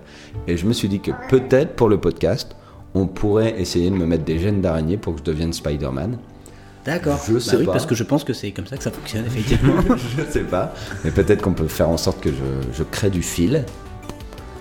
Et 0.48 0.56
je 0.56 0.66
me 0.66 0.72
suis 0.72 0.88
dit 0.88 0.98
que 0.98 1.12
peut-être 1.28 1.76
pour 1.76 1.88
le 1.88 1.98
podcast, 1.98 2.56
on 2.94 3.06
pourrait 3.06 3.54
essayer 3.60 3.90
de 3.90 3.94
me 3.96 4.06
mettre 4.06 4.24
des 4.24 4.38
gènes 4.38 4.60
d'araignée 4.60 4.96
pour 4.96 5.14
que 5.14 5.20
je 5.20 5.24
devienne 5.24 5.52
Spider-Man. 5.52 6.18
D'accord. 6.84 7.20
Je 7.28 7.34
Bah 7.34 7.40
sais 7.40 7.56
oui, 7.56 7.64
pas. 7.64 7.72
parce 7.72 7.86
que 7.86 7.94
je 7.94 8.02
pense 8.02 8.24
que 8.24 8.32
c'est 8.32 8.50
comme 8.50 8.66
ça 8.66 8.76
que 8.76 8.82
ça 8.82 8.90
fonctionne, 8.90 9.24
effectivement. 9.26 9.74
je 10.16 10.22
sais 10.30 10.40
pas. 10.44 10.74
Mais 11.04 11.10
peut-être 11.12 11.40
qu'on 11.42 11.52
peut 11.54 11.68
faire 11.68 11.88
en 11.88 11.96
sorte 11.96 12.20
que 12.20 12.30
je, 12.30 12.68
je 12.76 12.82
crée 12.82 13.10
du 13.10 13.22
fil. 13.22 13.64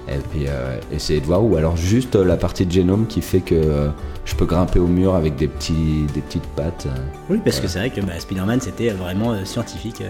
Et 0.07 0.17
puis 0.31 0.45
euh, 0.47 0.77
essayer 0.91 1.19
de 1.19 1.25
voir. 1.25 1.43
Ou 1.43 1.55
alors 1.55 1.77
juste 1.77 2.15
euh, 2.15 2.23
la 2.25 2.37
partie 2.37 2.65
de 2.65 2.71
génome 2.71 3.07
qui 3.07 3.21
fait 3.21 3.39
que 3.39 3.55
euh, 3.55 3.89
je 4.25 4.35
peux 4.35 4.45
grimper 4.45 4.79
au 4.79 4.87
mur 4.87 5.15
avec 5.15 5.35
des, 5.35 5.47
petits, 5.47 6.05
des 6.13 6.21
petites 6.21 6.45
pattes. 6.55 6.87
oui, 7.29 7.39
parce 7.43 7.59
que 7.59 7.67
c'est 7.67 7.79
vrai 7.79 7.89
que 7.89 8.01
bah, 8.01 8.13
Spider-Man, 8.19 8.61
c'était 8.61 8.89
vraiment 8.89 9.31
euh, 9.33 9.45
scientifique. 9.45 10.03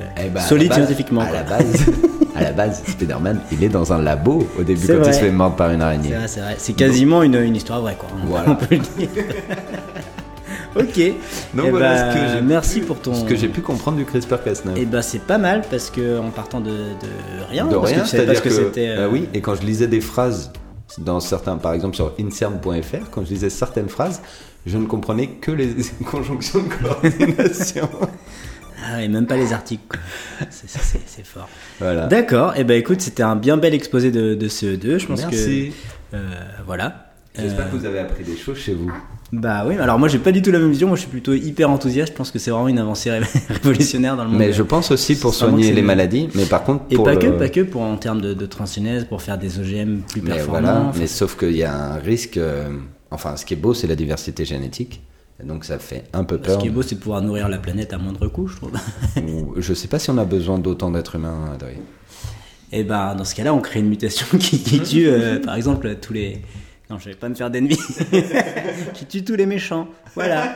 solide 0.47 0.69
base- 0.69 0.75
scientifiquement. 0.77 1.21
À 1.21 1.25
quoi. 1.27 1.35
la 1.37 1.43
base, 1.43 1.85
à 2.35 2.43
la 2.43 2.51
base 2.51 2.81
Spider-Man, 2.87 3.41
il 3.51 3.63
est 3.63 3.69
dans 3.69 3.91
un 3.93 4.01
labo 4.01 4.47
au 4.59 4.63
début 4.63 4.87
quand 4.87 4.93
il 4.93 4.99
vrai. 4.99 5.13
se 5.13 5.19
fait 5.19 5.31
mordre 5.31 5.55
par 5.55 5.71
une 5.71 5.81
araignée. 5.81 6.13
C'est 6.27 6.39
vrai, 6.39 6.55
c'est 6.57 6.73
quasiment 6.73 7.23
une, 7.23 7.35
une 7.35 7.55
histoire 7.55 7.81
vraie, 7.81 7.95
quoi. 7.95 8.09
On- 8.23 8.27
Voilà. 8.27 8.49
On 8.51 8.55
peut 8.55 8.67
le 8.75 8.77
dire. 8.77 9.09
ok. 10.75 11.13
Donc 11.53 11.65
Eh 11.67 11.69
voilà 11.69 11.93
ben, 11.93 12.11
ce 12.13 12.17
que 12.17 12.33
j'ai 12.37 12.41
merci 12.41 12.79
pu- 12.79 12.85
pour 12.85 12.99
ton. 12.99 13.13
Ce 13.13 13.25
que 13.25 13.35
j'ai 13.35 13.47
pu 13.49 13.61
comprendre 13.61 13.97
du 13.97 14.05
CRISPR-Cas9. 14.05 14.77
Et 14.77 14.85
ben 14.85 15.01
c'est 15.01 15.21
pas 15.21 15.37
mal 15.37 15.61
parce 15.69 15.89
que 15.89 16.19
en 16.19 16.29
partant 16.29 16.61
de, 16.61 16.69
de 16.71 17.45
rien, 17.49 17.65
de 17.67 17.75
parce 17.75 17.91
rien, 17.91 18.01
que 18.03 18.07
c'est-à-dire 18.07 18.37
ce 18.37 18.41
que, 18.41 18.49
que, 18.49 18.55
c'était. 18.55 18.87
euh, 18.89 19.07
euh, 19.07 19.09
oui, 19.11 19.27
et 19.33 19.41
quand 19.41 19.55
je 19.55 19.63
lisais 19.63 19.87
des 19.87 20.01
phrases 20.01 20.51
dans 20.97 21.19
certains, 21.19 21.57
par 21.57 21.73
exemple 21.73 21.95
sur 21.95 22.13
insert.fr, 22.19 23.09
quand 23.11 23.23
je 23.25 23.29
lisais 23.33 23.49
certaines 23.49 23.89
phrases, 23.89 24.21
je 24.65 24.77
ne 24.77 24.85
comprenais 24.85 25.27
que 25.27 25.51
les 25.51 25.75
conjonctions 26.09 26.59
de 26.59 26.69
coordination. 26.83 27.89
Ah, 28.83 29.01
et 29.03 29.07
même 29.07 29.27
pas 29.27 29.37
les 29.37 29.53
articles. 29.53 29.99
C'est- 30.49 31.23
fort. 31.25 31.47
voilà. 31.79 32.07
D'accord. 32.07 32.53
Et 32.57 32.63
ben 32.63 32.77
écoute, 32.77 33.01
c'était 33.01 33.23
un 33.23 33.35
bien 33.35 33.57
bel 33.57 33.73
exposé 33.73 34.11
de, 34.11 34.33
de 34.35 34.47
CE2. 34.47 34.97
Je 34.99 35.05
pense 35.07 35.21
Merci. 35.21 35.71
que 36.11 36.17
euh, 36.17 36.19
voilà. 36.65 37.07
J'espère 37.37 37.67
Euh, 37.67 37.69
que 37.69 37.77
vous 37.77 37.85
avez 37.85 37.99
appris 37.99 38.23
des 38.25 38.35
choses 38.35 38.57
chez 38.57 38.73
vous. 38.73 38.91
Bah 39.31 39.63
oui, 39.65 39.77
alors 39.77 39.97
moi 39.97 40.09
j'ai 40.09 40.17
pas 40.19 40.33
du 40.33 40.41
tout 40.41 40.51
la 40.51 40.59
même 40.59 40.71
vision, 40.71 40.87
moi 40.89 40.97
je 40.97 41.03
suis 41.03 41.09
plutôt 41.09 41.33
hyper 41.33 41.69
enthousiaste, 41.69 42.11
je 42.11 42.17
pense 42.17 42.31
que 42.31 42.39
c'est 42.39 42.51
vraiment 42.51 42.67
une 42.67 42.79
avancée 42.79 43.09
ré- 43.09 43.21
révolutionnaire 43.49 44.17
dans 44.17 44.25
le 44.25 44.31
monde. 44.31 44.39
Mais 44.39 44.51
je 44.51 44.61
pense 44.61 44.91
aussi 44.91 45.17
pour 45.17 45.33
soigner 45.33 45.71
les 45.71 45.81
maladies, 45.81 46.27
mais 46.35 46.43
par 46.43 46.65
contre 46.65 46.83
Et 46.89 46.95
pour 46.95 47.05
pas 47.05 47.13
le- 47.13 47.19
que, 47.19 47.27
pas 47.27 47.47
que 47.47 47.61
pour 47.61 47.83
en 47.83 47.95
termes 47.95 48.19
de, 48.19 48.33
de 48.33 48.45
transgénèse, 48.45 49.05
pour 49.05 49.21
faire 49.21 49.37
des 49.37 49.57
OGM 49.59 49.99
plus 50.01 50.21
Mais 50.21 50.31
performants. 50.31 50.59
voilà, 50.59 50.79
Enfin, 50.89 50.99
mais 50.99 51.07
sauf 51.07 51.37
qu'il 51.37 51.55
y 51.55 51.63
a 51.63 51.73
un 51.73 51.95
risque, 51.99 52.35
euh, 52.35 52.67
enfin, 53.09 53.37
ce 53.37 53.45
qui 53.45 53.53
est 53.53 53.57
beau, 53.57 53.73
c'est 53.73 53.87
la 53.87 53.95
diversité 53.95 54.43
génétique. 54.43 55.01
Donc 55.43 55.65
ça 55.65 55.79
fait 55.79 56.03
un 56.13 56.23
peu 56.23 56.37
Ce 56.37 56.41
peur. 56.47 56.57
qui 56.59 56.67
est 56.67 56.69
beau, 56.69 56.81
c'est 56.81 56.95
de 56.95 56.99
pouvoir 56.99 57.21
nourrir 57.21 57.49
la 57.49 57.57
planète 57.57 57.93
à 57.93 57.97
moindre 57.97 58.27
coût, 58.27 58.47
je 58.47 58.55
trouve. 58.57 58.71
Ou- 59.17 59.53
Je 59.57 59.73
sais 59.73 59.87
pas 59.87 59.99
si 59.99 60.09
on 60.09 60.17
a 60.17 60.25
besoin 60.25 60.59
d'autant 60.59 60.91
d'êtres 60.91 61.15
humains, 61.15 61.49
Adrien. 61.53 61.77
Et 62.71 62.83
ben, 62.83 63.15
dans 63.15 63.25
ce 63.25 63.35
cas-là, 63.35 63.53
on 63.53 63.59
crée 63.59 63.79
une 63.79 63.89
mutation 63.89 64.25
qui, 64.37 64.61
qui 64.63 64.79
tue, 64.81 65.07
euh, 65.07 65.39
par 65.39 65.55
exemple, 65.55 65.95
tous 66.01 66.13
les. 66.13 66.41
Non, 66.89 66.99
je 66.99 67.09
vais 67.09 67.15
pas 67.15 67.29
me 67.29 67.35
faire 67.35 67.49
d'ennemis. 67.49 67.77
qui 68.93 69.05
tue 69.05 69.23
tous 69.23 69.35
les 69.35 69.45
méchants. 69.45 69.87
Voilà. 70.15 70.53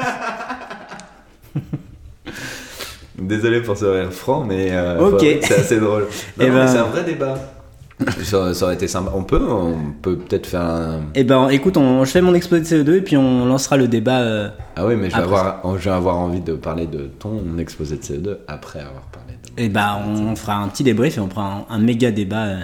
Désolé 3.18 3.62
pour 3.62 3.78
ce 3.78 3.86
rire 3.86 4.12
franc, 4.12 4.44
mais 4.44 4.70
euh, 4.72 5.00
Ok. 5.00 5.22
c'est 5.42 5.60
assez 5.60 5.80
drôle. 5.80 6.08
Eh 6.40 6.44
mais 6.46 6.50
ben- 6.52 6.68
c'est 6.68 6.78
un 6.78 6.84
vrai 6.84 7.04
débat. 7.06 7.55
ça, 8.24 8.54
ça 8.54 8.66
aurait 8.66 8.74
été 8.76 8.88
sympa. 8.88 9.12
On 9.16 9.24
peut, 9.24 9.42
on 9.50 9.94
peut 10.02 10.18
peut-être 10.18 10.48
faire 10.48 10.62
un. 10.62 11.02
Et 11.16 11.24
ben, 11.24 11.48
écoute, 11.50 11.78
on, 11.78 12.04
je 12.04 12.12
fais 12.12 12.22
mon 12.22 12.34
exposé 12.34 12.62
de 12.62 12.84
CO2 12.84 12.98
et 12.98 13.02
puis 13.02 13.16
on 13.18 13.46
lancera 13.46 13.78
le 13.78 13.88
débat. 13.88 14.20
euh, 14.22 14.50
Ah 14.76 14.86
oui, 14.86 14.96
mais 14.98 15.10
je 15.10 15.16
vais, 15.16 15.22
avoir, 15.22 15.78
je 15.78 15.90
vais 15.90 15.96
avoir 15.96 16.18
envie 16.18 16.42
de 16.42 16.54
parler 16.54 16.88
de 16.88 17.06
ton 17.20 17.58
exposé 17.58 17.96
de 17.98 18.02
CO2 18.02 18.38
après 18.48 18.80
avoir 18.80 19.04
parlé 19.14 19.34
de. 19.58 19.62
et 19.64 19.70
ben, 19.70 19.98
on 20.08 20.36
fera 20.36 20.56
un 20.56 20.68
petit 20.68 20.84
débrief 20.84 21.18
et 21.18 21.22
on 21.22 21.28
prend 21.28 21.66
un, 21.70 21.76
un 21.76 21.80
méga 21.80 22.12
débat. 22.12 22.46
euh. 22.46 22.60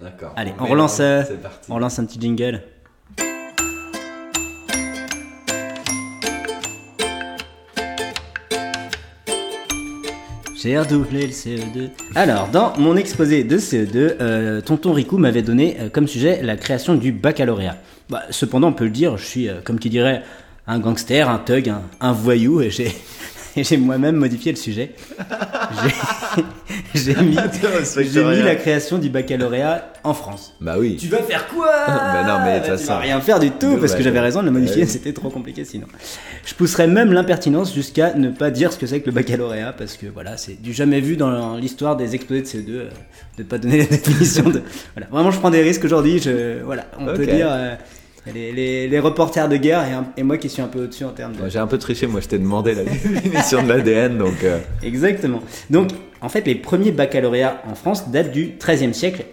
D'accord. 0.00 0.32
Allez, 0.34 0.52
on 0.58 0.64
relance, 0.64 0.98
euh, 1.00 1.22
on 1.68 1.76
relance 1.76 1.98
un 2.00 2.04
petit 2.04 2.20
jingle. 2.20 2.60
J'ai 10.62 10.78
redoublé 10.78 11.26
le 11.26 11.32
CO2. 11.32 11.90
Alors, 12.14 12.46
dans 12.46 12.72
mon 12.78 12.96
exposé 12.96 13.42
de 13.42 13.58
CO2, 13.58 14.14
euh, 14.20 14.60
tonton 14.60 14.92
Riku 14.92 15.18
m'avait 15.18 15.42
donné 15.42 15.76
euh, 15.80 15.88
comme 15.88 16.06
sujet 16.06 16.40
la 16.40 16.56
création 16.56 16.94
du 16.94 17.10
baccalauréat. 17.10 17.78
Bah, 18.08 18.22
cependant, 18.30 18.68
on 18.68 18.72
peut 18.72 18.84
le 18.84 18.90
dire, 18.90 19.16
je 19.16 19.24
suis, 19.24 19.48
euh, 19.48 19.54
comme 19.64 19.80
qui 19.80 19.90
dirait, 19.90 20.22
un 20.68 20.78
gangster, 20.78 21.28
un 21.28 21.38
thug, 21.38 21.68
un, 21.68 21.82
un 22.00 22.12
voyou, 22.12 22.60
et 22.60 22.70
j'ai, 22.70 22.92
et 23.56 23.64
j'ai 23.64 23.76
moi-même 23.76 24.16
modifié 24.16 24.52
le 24.52 24.56
sujet. 24.58 24.94
J'ai, 25.82 26.42
j'ai 27.14 27.14
mis, 27.22 27.36
mis 27.36 28.42
la 28.42 28.54
création 28.56 28.98
du 28.98 29.08
baccalauréat 29.10 29.92
en 30.04 30.14
France. 30.14 30.54
Bah 30.60 30.76
oui. 30.78 30.96
Tu 30.96 31.08
vas 31.08 31.18
faire 31.22 31.46
quoi? 31.48 31.70
Bah 31.86 32.24
non, 32.26 32.44
mais 32.44 32.54
de 32.60 32.64
toute 32.66 32.74
Tu 32.74 32.78
façon- 32.78 32.92
vas 32.94 32.98
rien 32.98 33.20
faire 33.20 33.38
du 33.40 33.50
tout, 33.50 33.76
parce 33.78 33.92
bah, 33.92 33.98
que 33.98 34.04
j'avais 34.04 34.20
raison 34.20 34.40
de 34.40 34.46
le 34.46 34.50
modifier, 34.52 34.82
ouais. 34.82 34.88
c'était 34.88 35.12
trop 35.12 35.30
compliqué 35.30 35.64
sinon. 35.64 35.86
Je 36.44 36.54
pousserais 36.54 36.86
même 36.86 37.12
l'impertinence 37.12 37.74
jusqu'à 37.74 38.14
ne 38.14 38.30
pas 38.30 38.50
dire 38.50 38.72
ce 38.72 38.78
que 38.78 38.86
c'est 38.86 39.00
que 39.00 39.06
le 39.06 39.12
baccalauréat, 39.12 39.72
parce 39.72 39.96
que 39.96 40.06
voilà, 40.06 40.36
c'est 40.36 40.60
du 40.60 40.72
jamais 40.72 41.00
vu 41.00 41.16
dans 41.16 41.56
l'histoire 41.56 41.96
des 41.96 42.14
exposés 42.14 42.42
de 42.42 42.46
CO2, 42.46 42.70
euh, 42.70 42.88
de 43.38 43.42
pas 43.42 43.58
donner 43.58 43.78
la 43.78 43.84
définition 43.86 44.48
de... 44.48 44.62
Voilà, 44.94 45.08
vraiment 45.10 45.30
je 45.30 45.38
prends 45.38 45.50
des 45.50 45.62
risques 45.62 45.84
aujourd'hui, 45.84 46.18
je... 46.18 46.62
voilà, 46.64 46.84
on 46.98 47.06
peut 47.06 47.24
Ok. 47.24 47.30
dire... 47.30 47.48
euh, 47.50 47.74
les, 48.34 48.52
les- 48.52 48.88
les 48.88 48.98
reporters 49.00 49.48
de 49.48 49.56
guerre 49.56 49.86
et, 49.88 49.92
un- 49.92 50.06
et 50.16 50.22
moi 50.22 50.36
qui 50.38 50.48
suis 50.48 50.62
un 50.62 50.68
peu 50.68 50.84
au-dessus 50.84 51.04
en 51.04 51.10
termes 51.10 51.32
de... 51.34 51.48
J'ai 51.48 51.58
un 51.58 51.66
peu 51.66 51.78
triché, 51.78 52.06
moi 52.06 52.20
je 52.20 52.28
t'ai 52.28 52.38
demandé 52.38 52.74
la 52.74 52.84
définition 52.84 53.62
de 53.62 53.68
l'ADN, 53.68 54.18
donc. 54.18 54.44
euh, 54.44 54.58
Exactement. 54.82 55.40
Donc, 55.70 55.90
en 56.20 56.28
fait, 56.28 56.46
les 56.46 56.54
premiers 56.54 56.92
baccalauréats 56.92 57.62
en 57.68 57.74
France 57.74 58.08
datent 58.10 58.30
du 58.32 58.52
XIIIe 58.64 58.94
siècle. 58.94 59.24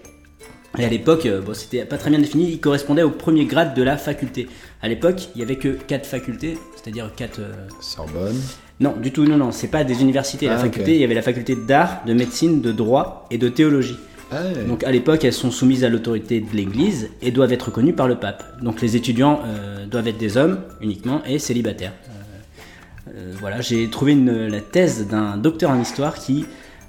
Et 0.78 0.86
à 0.86 0.90
l'époque, 0.90 1.26
euh, 1.26 1.42
bon, 1.42 1.54
c'était 1.54 1.84
pas 1.86 1.98
très 1.98 2.10
bien 2.12 2.20
défini, 2.20 2.50
ils 2.52 2.60
correspondaient 2.60 3.02
au 3.04 3.10
premier 3.10 3.46
grade 3.46 3.74
de 3.76 3.82
la 3.84 3.98
faculté. 3.98 4.48
À 4.82 4.88
l'époque, 4.88 5.30
il 5.36 5.40
y 5.40 5.44
avait 5.44 5.56
que 5.56 5.70
quatre 5.70 6.06
facultés, 6.06 6.58
c'est-à-dire 6.76 7.12
quatre. 7.16 7.40
euh, 7.40 7.54
Sorbonne. 7.82 8.40
Non, 8.80 8.94
du 8.96 9.12
tout, 9.12 9.26
non, 9.26 9.36
non, 9.36 9.52
c'est 9.52 9.68
pas 9.68 9.84
des 9.84 10.02
universités. 10.02 10.46
La 10.46 10.54
Ah, 10.56 10.60
faculté, 10.60 10.94
il 10.96 11.02
y 11.02 11.04
avait 11.04 11.16
la 11.16 11.22
faculté 11.24 11.56
d'art, 11.56 12.02
de 12.06 12.14
médecine, 12.14 12.62
de 12.62 12.72
droit 12.72 13.26
et 13.30 13.38
de 13.38 13.50
théologie. 13.50 13.98
Ah, 14.32 14.42
ouais. 14.44 14.64
Donc 14.66 14.84
à 14.84 14.92
l'époque, 14.92 15.24
elles 15.26 15.34
sont 15.34 15.52
soumises 15.52 15.84
à 15.84 15.90
l'autorité 15.90 16.40
de 16.40 16.56
l'Église 16.56 17.10
et 17.22 17.32
doivent 17.32 17.52
être 17.54 17.64
reconnues 17.68 17.94
par 17.94 18.08
le 18.08 18.16
pape. 18.16 18.62
Donc 18.62 18.82
les 18.82 18.96
étudiants 18.96 19.42
euh, 19.46 19.86
doivent 19.88 20.08
être 20.08 20.18
des 20.20 20.38
hommes 20.38 20.60
uniquement 20.82 21.22
et 21.28 21.40
célibataires. 21.40 21.94
Euh, 22.08 23.12
euh, 23.16 23.34
voilà, 23.40 23.62
j'ai 23.62 23.90
trouvé 23.90 24.12
une- 24.12 24.48
la 24.48 24.62
thèse 24.62 25.08
d'un 25.08 25.38
docteur 25.38 25.72
en 25.72 25.82
histoire 25.82 26.16
qui 26.16 26.46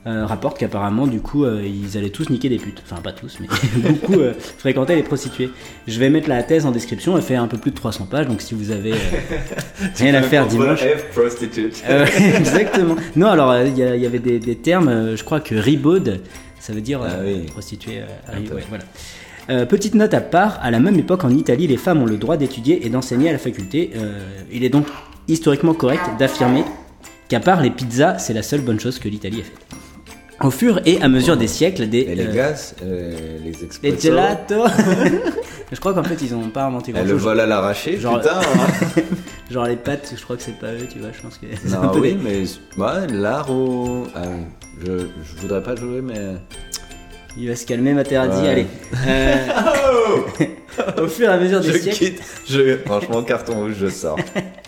euh, 0.07 0.25
rapporte 0.25 0.57
qu'apparemment, 0.59 1.07
du 1.07 1.21
coup, 1.21 1.45
ils 1.47 1.99
allaient 1.99 2.09
tous 2.09 2.31
niquer 2.31 2.49
des 2.49 2.57
putes. 2.57 2.83
Enfin, 2.91 3.03
pas 3.03 3.13
tous, 3.13 3.37
mais 3.39 3.47
beaucoup 3.91 4.19
fréquentaient 4.57 4.97
les 4.97 5.03
prostituées. 5.03 5.51
Je 5.87 5.99
vais 5.99 6.09
mettre 6.09 6.27
la 6.29 6.43
thèse 6.43 6.65
en 6.65 6.71
description, 6.71 7.17
elle 7.19 7.23
fait 7.23 7.35
un 7.37 7.47
peu 7.49 7.59
plus 7.59 7.71
de 7.71 7.77
300 7.77 8.07
pages, 8.11 8.27
donc 8.27 8.41
si 8.41 8.55
vous 8.55 8.71
avez 8.71 8.95
rien 9.99 10.15
à 10.15 10.23
faire 10.23 10.47
dimanche. 10.47 10.81
F 10.81 11.11
prostitute. 11.15 11.83
Exactement. 12.39 12.97
Non, 13.15 13.27
alors 13.29 13.55
il 13.61 13.77
y, 13.77 14.07
avait 14.07 14.19
des, 14.21 14.39
des 14.39 14.57
termes, 14.57 15.17
je 15.17 15.23
crois 15.23 15.41
que 15.41 15.55
ribaude, 15.55 16.21
ça 16.61 16.73
veut 16.73 16.81
dire 16.81 17.01
Ah 17.03 17.09
euh, 17.15 17.25
oui. 17.41 17.47
prostituée. 17.47 18.03
euh, 18.29 18.55
ouais, 18.55 18.63
voilà. 18.69 18.85
Euh, 19.49 19.67
petite 19.67 19.95
note 19.97 20.15
à 20.15 20.21
part, 20.21 20.61
à 20.63 20.71
la 20.71 20.79
même 20.79 20.97
époque 20.99 21.25
en 21.25 21.31
Italie, 21.31 21.67
les 21.67 21.77
femmes 21.79 22.03
ont 22.03 22.07
le 22.07 22.17
droit 22.19 22.37
d'étudier 22.37 22.87
et 22.87 22.91
d'enseigner 22.91 23.31
à 23.31 23.33
la 23.33 23.39
faculté. 23.39 23.91
Euh, 23.97 24.21
il 24.53 24.63
est 24.63 24.69
donc 24.69 24.87
historiquement 25.27 25.75
correct 25.75 26.03
d'affirmer 26.19 26.63
qu'à 27.29 27.41
part 27.41 27.61
les 27.61 27.71
pizzas, 27.71 28.19
c'est 28.19 28.35
la 28.35 28.43
seule 28.45 28.61
bonne 28.61 28.79
chose 28.79 28.99
que 29.01 29.09
l'Italie 29.09 29.41
ait 29.41 29.43
faite. 29.43 29.59
Au 30.43 30.51
fur 30.51 30.81
et 30.87 31.03
à 31.03 31.09
mesure 31.09 31.37
des 31.37 31.49
siècles, 31.49 31.89
des, 31.89 31.99
Et 31.99 32.15
les 32.15 32.27
euh, 32.29 32.33
gaz, 32.35 32.75
euh, 32.83 33.39
les 33.45 33.51
les 33.53 33.65
expressos. 33.65 34.01
gelato. 34.03 34.55
je 35.73 35.79
crois 35.81 35.93
qu'en 35.93 36.03
fait 36.05 36.17
ils 36.23 36.35
ont 36.35 36.49
pas 36.49 36.65
inventé 36.65 36.93
grand 36.93 37.03
Elle 37.03 37.09
le 37.09 37.15
vole 37.15 37.41
à 37.41 37.47
l'arraché, 37.47 37.99
Genre- 37.99 38.21
putain. 38.21 38.39
hein. 38.41 39.03
Genre 39.51 39.67
les 39.67 39.77
pâtes, 39.77 40.15
je 40.17 40.23
crois 40.23 40.37
que 40.37 40.43
c'est 40.43 40.59
pas 40.59 40.73
eux, 40.73 40.87
tu 40.91 40.99
vois. 41.01 41.11
Je 41.13 41.21
pense 41.21 41.37
que. 41.39 41.47
non, 41.69 41.89
peu 41.93 41.99
oui, 42.01 42.17
mais 42.23 42.43
ouais, 42.83 43.07
l'art 43.13 43.51
au. 43.51 44.05
Je, 44.79 45.07
je 45.23 45.41
voudrais 45.41 45.63
pas 45.63 45.77
jouer, 45.77 46.01
mais. 46.03 46.37
Il 47.37 47.49
va 47.49 47.57
se 47.57 47.65
calmer, 47.65 47.93
Materazzi. 47.93 48.43
Ouais. 48.43 48.49
Allez. 48.49 48.67
Euh, 49.07 51.03
au 51.03 51.07
fur 51.09 51.29
et 51.29 51.33
à 51.33 51.39
mesure 51.39 51.61
des 51.61 51.73
Je 51.73 51.79
siècles, 51.79 51.99
quitte. 51.99 52.23
Je... 52.49 52.77
Franchement, 52.79 53.23
carton 53.23 53.55
rouge, 53.55 53.75
je 53.79 53.89
sors. 53.89 54.19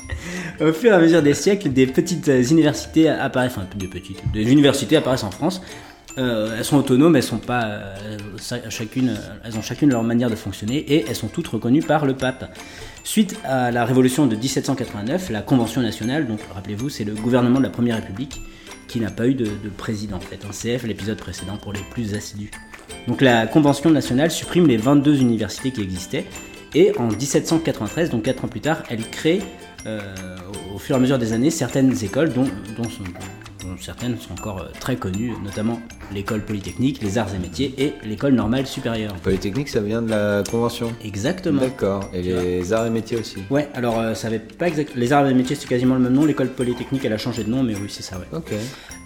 au 0.60 0.72
fur 0.72 0.92
et 0.92 0.94
à 0.94 0.98
mesure 0.98 1.22
des 1.22 1.34
siècles, 1.34 1.70
des 1.70 1.86
petites 1.86 2.28
euh, 2.28 2.42
universités 2.42 3.08
apparaissent, 3.08 3.52
enfin 3.56 3.66
des 3.76 3.88
petites, 3.88 4.20
des 4.32 4.50
universités 4.50 4.96
apparaissent 4.96 5.24
en 5.24 5.30
France. 5.30 5.62
Euh, 6.18 6.56
elles 6.58 6.64
sont 6.64 6.76
autonomes, 6.76 7.16
elles 7.16 7.22
sont 7.22 7.38
pas 7.38 7.64
euh, 7.64 8.18
chacune, 8.68 9.16
elles 9.44 9.56
ont 9.56 9.62
chacune 9.62 9.90
leur 9.90 10.02
manière 10.02 10.28
de 10.28 10.36
fonctionner 10.36 10.76
et 10.76 11.06
elles 11.08 11.16
sont 11.16 11.28
toutes 11.28 11.48
reconnues 11.48 11.82
par 11.82 12.04
le 12.04 12.14
pape. 12.14 12.54
Suite 13.02 13.36
à 13.44 13.70
la 13.70 13.84
révolution 13.84 14.26
de 14.26 14.36
1789, 14.36 15.30
la 15.30 15.40
Convention 15.40 15.80
nationale, 15.80 16.26
donc 16.26 16.40
rappelez-vous, 16.54 16.90
c'est 16.90 17.04
le 17.04 17.14
gouvernement 17.14 17.58
de 17.58 17.64
la 17.64 17.70
Première 17.70 17.96
République 17.96 18.42
qui 18.92 19.00
n'a 19.00 19.10
pas 19.10 19.26
eu 19.26 19.32
de, 19.32 19.46
de 19.46 19.70
président 19.74 20.18
en 20.18 20.20
fait. 20.20 20.44
Un 20.44 20.50
CF, 20.50 20.84
l'épisode 20.84 21.16
précédent 21.16 21.56
pour 21.56 21.72
les 21.72 21.80
plus 21.90 22.14
assidus. 22.14 22.50
Donc 23.08 23.22
la 23.22 23.46
Convention 23.46 23.88
nationale 23.88 24.30
supprime 24.30 24.66
les 24.66 24.76
22 24.76 25.18
universités 25.18 25.70
qui 25.70 25.80
existaient 25.80 26.26
et 26.74 26.92
en 26.98 27.06
1793, 27.08 28.10
donc 28.10 28.22
4 28.24 28.44
ans 28.44 28.48
plus 28.48 28.60
tard, 28.60 28.82
elle 28.90 29.08
crée 29.08 29.40
euh, 29.86 29.98
au, 30.74 30.78
fur 30.78 30.94
et 30.94 30.98
à 30.98 31.00
mesure 31.00 31.18
des 31.18 31.32
années 31.32 31.50
certaines 31.50 32.04
écoles 32.04 32.34
dont, 32.34 32.44
dont, 32.76 32.88
dont 33.62 33.76
certaines 33.80 34.18
sont 34.18 34.32
encore 34.32 34.58
euh, 34.60 34.64
très 34.80 34.96
connues, 34.96 35.32
notamment 35.44 35.80
l'école 36.12 36.40
polytechnique, 36.44 37.00
les 37.02 37.18
arts 37.18 37.34
et 37.34 37.38
métiers 37.38 37.74
et 37.78 37.94
l'école 38.04 38.34
normale 38.34 38.66
supérieure. 38.66 39.14
Polytechnique, 39.22 39.68
ça 39.68 39.80
vient 39.80 40.02
de 40.02 40.10
la 40.10 40.42
convention. 40.50 40.92
Exactement. 41.04 41.60
D'accord. 41.62 42.08
Et 42.12 42.22
les 42.22 42.72
arts 42.72 42.86
et 42.86 42.90
métiers 42.90 43.18
aussi. 43.18 43.38
Ouais, 43.50 43.68
alors 43.74 43.98
euh, 44.00 44.14
ça 44.14 44.28
avait 44.28 44.38
pas 44.38 44.68
exact... 44.68 44.92
Les 44.96 45.12
arts 45.12 45.26
et 45.28 45.34
métiers 45.34 45.56
c'est 45.56 45.68
quasiment 45.68 45.94
le 45.94 46.00
même 46.00 46.12
nom, 46.12 46.24
l'école 46.24 46.48
polytechnique 46.48 47.04
elle 47.04 47.12
a 47.12 47.18
changé 47.18 47.44
de 47.44 47.50
nom, 47.50 47.62
mais 47.62 47.74
oui 47.74 47.86
c'est 47.88 48.02
ça 48.02 48.18
ouais. 48.18 48.26
Ok. 48.32 48.52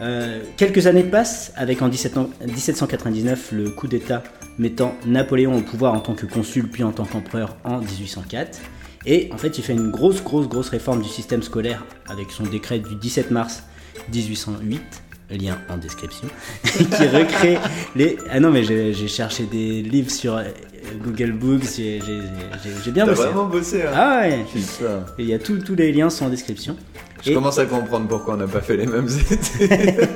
Euh, 0.01 0.41
quelques 0.57 0.87
années 0.87 1.05
passent 1.05 1.53
avec 1.57 1.83
en 1.83 1.89
17 1.89 2.17
ans- 2.19 2.31
1799 2.47 3.53
le 3.53 3.71
coup 3.71 3.87
d'État 3.89 4.23
mettant 4.59 4.95
Napoléon 5.07 5.57
au 5.57 5.61
pouvoir 5.61 5.95
en 5.95 6.01
tant 6.01 6.15
que 6.15 6.27
consul 6.27 6.69
puis 6.69 6.83
en 6.83 6.93
tant 6.93 7.05
qu'empereur 7.05 7.57
en 7.65 7.79
1804. 7.81 8.59
Et 9.07 9.31
en 9.33 9.39
fait 9.39 9.57
il 9.59 9.63
fait 9.65 9.73
une 9.75 9.91
grosse 9.91 10.23
grosse 10.23 10.49
grosse 10.49 10.69
réforme 10.71 11.01
du 11.03 11.09
système 11.09 11.43
scolaire 11.43 11.85
avec 12.09 12.31
son 12.31 12.43
décret 12.45 12.79
du 12.79 12.95
17 12.97 13.31
mars 13.31 13.63
1808 14.13 14.81
lien 15.31 15.59
en 15.69 15.77
description, 15.77 16.29
qui 16.65 17.07
recrée 17.09 17.59
les... 17.97 18.17
Ah 18.31 18.39
non 18.39 18.51
mais 18.51 18.63
j'ai 18.63 19.09
cherché 19.09 19.45
des 19.45 19.83
livres 19.83 20.11
sur 20.11 20.37
euh, 20.37 20.45
Google 21.05 21.33
Books, 21.33 21.65
j'ai 21.77 22.01
bien 22.93 23.07
bossé. 23.07 23.23
vraiment 23.23 23.47
bossé, 23.47 23.83
hein 23.83 23.91
Ah 23.95 24.21
ouais, 24.23 24.45
il 25.19 25.27
y 25.27 25.35
a 25.35 25.39
tous 25.41 25.59
tous 25.59 25.75
les 25.75 25.91
liens 25.93 26.11
sont 26.11 26.27
en 26.27 26.29
description. 26.29 26.77
Je 27.25 27.31
Et- 27.31 27.35
commence 27.35 27.59
à 27.59 27.67
comprendre 27.67 28.07
pourquoi 28.07 28.35
on 28.35 28.37
n'a 28.37 28.47
pas 28.47 28.61
fait 28.61 28.77
les 28.77 28.87
mêmes 28.87 29.09
études. 29.09 29.69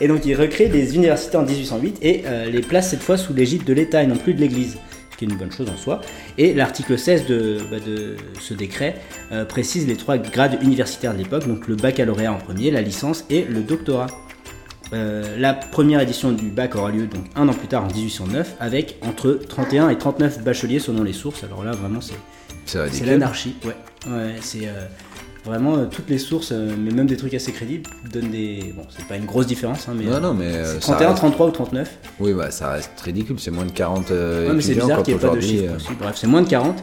Et 0.00 0.08
donc 0.08 0.24
il 0.26 0.34
recrée 0.34 0.66
des 0.66 0.96
universités 0.96 1.36
en 1.36 1.44
1808 1.44 1.98
et 2.02 2.22
euh, 2.26 2.46
les 2.50 2.62
place 2.62 2.90
cette 2.90 3.02
fois 3.04 3.16
sous 3.16 3.32
l'égide 3.32 3.62
de 3.62 3.72
l'État 3.72 4.02
et 4.02 4.06
non 4.08 4.16
plus 4.16 4.34
de 4.34 4.40
l'Église, 4.40 4.76
qui 5.22 5.28
est 5.28 5.32
une 5.32 5.38
bonne 5.38 5.52
chose 5.52 5.68
en 5.70 5.76
soi. 5.76 6.00
Et 6.38 6.52
l'article 6.54 6.98
16 6.98 7.26
de, 7.26 7.58
bah, 7.70 7.78
de 7.84 8.16
ce 8.40 8.54
décret 8.54 8.96
euh, 9.30 9.44
précise 9.44 9.86
les 9.86 9.96
trois 9.96 10.18
grades 10.18 10.58
universitaires 10.62 11.12
de 11.12 11.18
l'époque, 11.18 11.46
donc 11.46 11.68
le 11.68 11.76
baccalauréat 11.76 12.32
en 12.32 12.38
premier, 12.38 12.70
la 12.70 12.82
licence 12.82 13.24
et 13.30 13.44
le 13.44 13.60
doctorat. 13.60 14.08
Euh, 14.92 15.36
la 15.38 15.54
première 15.54 16.00
édition 16.00 16.32
du 16.32 16.50
bac 16.50 16.74
aura 16.76 16.90
lieu 16.90 17.06
donc 17.06 17.24
un 17.34 17.48
an 17.48 17.54
plus 17.54 17.68
tard 17.68 17.84
en 17.84 17.86
1809 17.94 18.56
avec 18.60 18.98
entre 19.02 19.32
31 19.48 19.88
et 19.88 19.96
39 19.96 20.42
bacheliers 20.44 20.80
selon 20.80 21.02
les 21.02 21.14
sources. 21.14 21.44
Alors 21.44 21.64
là 21.64 21.72
vraiment 21.72 22.00
c'est 22.02 22.12
l'anarchie, 23.06 23.56
ouais. 23.64 23.70
Ouais, 24.06 24.34
c'est. 24.40 24.66
euh, 24.66 24.86
Vraiment, 25.44 25.76
euh, 25.76 25.86
toutes 25.86 26.08
les 26.08 26.18
sources, 26.18 26.50
euh, 26.52 26.72
mais 26.78 26.92
même 26.92 27.06
des 27.06 27.16
trucs 27.16 27.34
assez 27.34 27.50
crédibles, 27.50 27.90
donnent 28.12 28.30
des. 28.30 28.72
Bon, 28.76 28.82
c'est 28.96 29.06
pas 29.08 29.16
une 29.16 29.24
grosse 29.24 29.46
différence, 29.48 29.88
hein, 29.88 29.94
mais. 29.96 30.04
Non, 30.04 30.20
non, 30.20 30.34
mais. 30.34 30.46
euh, 30.46 30.74
c'est 30.74 30.86
ça 30.86 30.92
31, 30.92 31.08
reste- 31.08 31.18
33 31.18 31.46
ou 31.46 31.50
39. 31.50 31.98
Oui, 32.20 32.32
bah, 32.32 32.50
ça 32.52 32.70
reste 32.70 32.92
ridicule, 33.00 33.36
c'est 33.40 33.50
moins 33.50 33.64
de 33.64 33.72
40 33.72 34.10
euh, 34.12 34.48
Ouais, 34.48 34.54
mais 34.54 34.62
c'est 34.62 34.74
bizarre 34.74 35.02
qu'il 35.02 35.14
n'y 35.14 35.20
ait 35.20 35.28
pas 35.28 35.34
de 35.34 35.40
chiffre 35.40 35.72
possible. 35.72 35.96
Bref, 35.98 36.16
c'est 36.16 36.26
moins 36.28 36.42
de 36.42 36.48
40. 36.48 36.76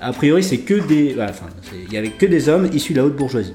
A 0.00 0.12
priori, 0.12 0.42
c'est 0.42 0.58
que 0.58 0.74
des. 0.86 1.14
Enfin, 1.20 1.46
il 1.86 1.92
y 1.92 1.96
avait 1.98 2.08
que 2.10 2.24
des 2.26 2.48
hommes 2.48 2.70
issus 2.72 2.92
de 2.94 2.98
la 3.00 3.04
haute 3.06 3.16
bourgeoisie. 3.16 3.54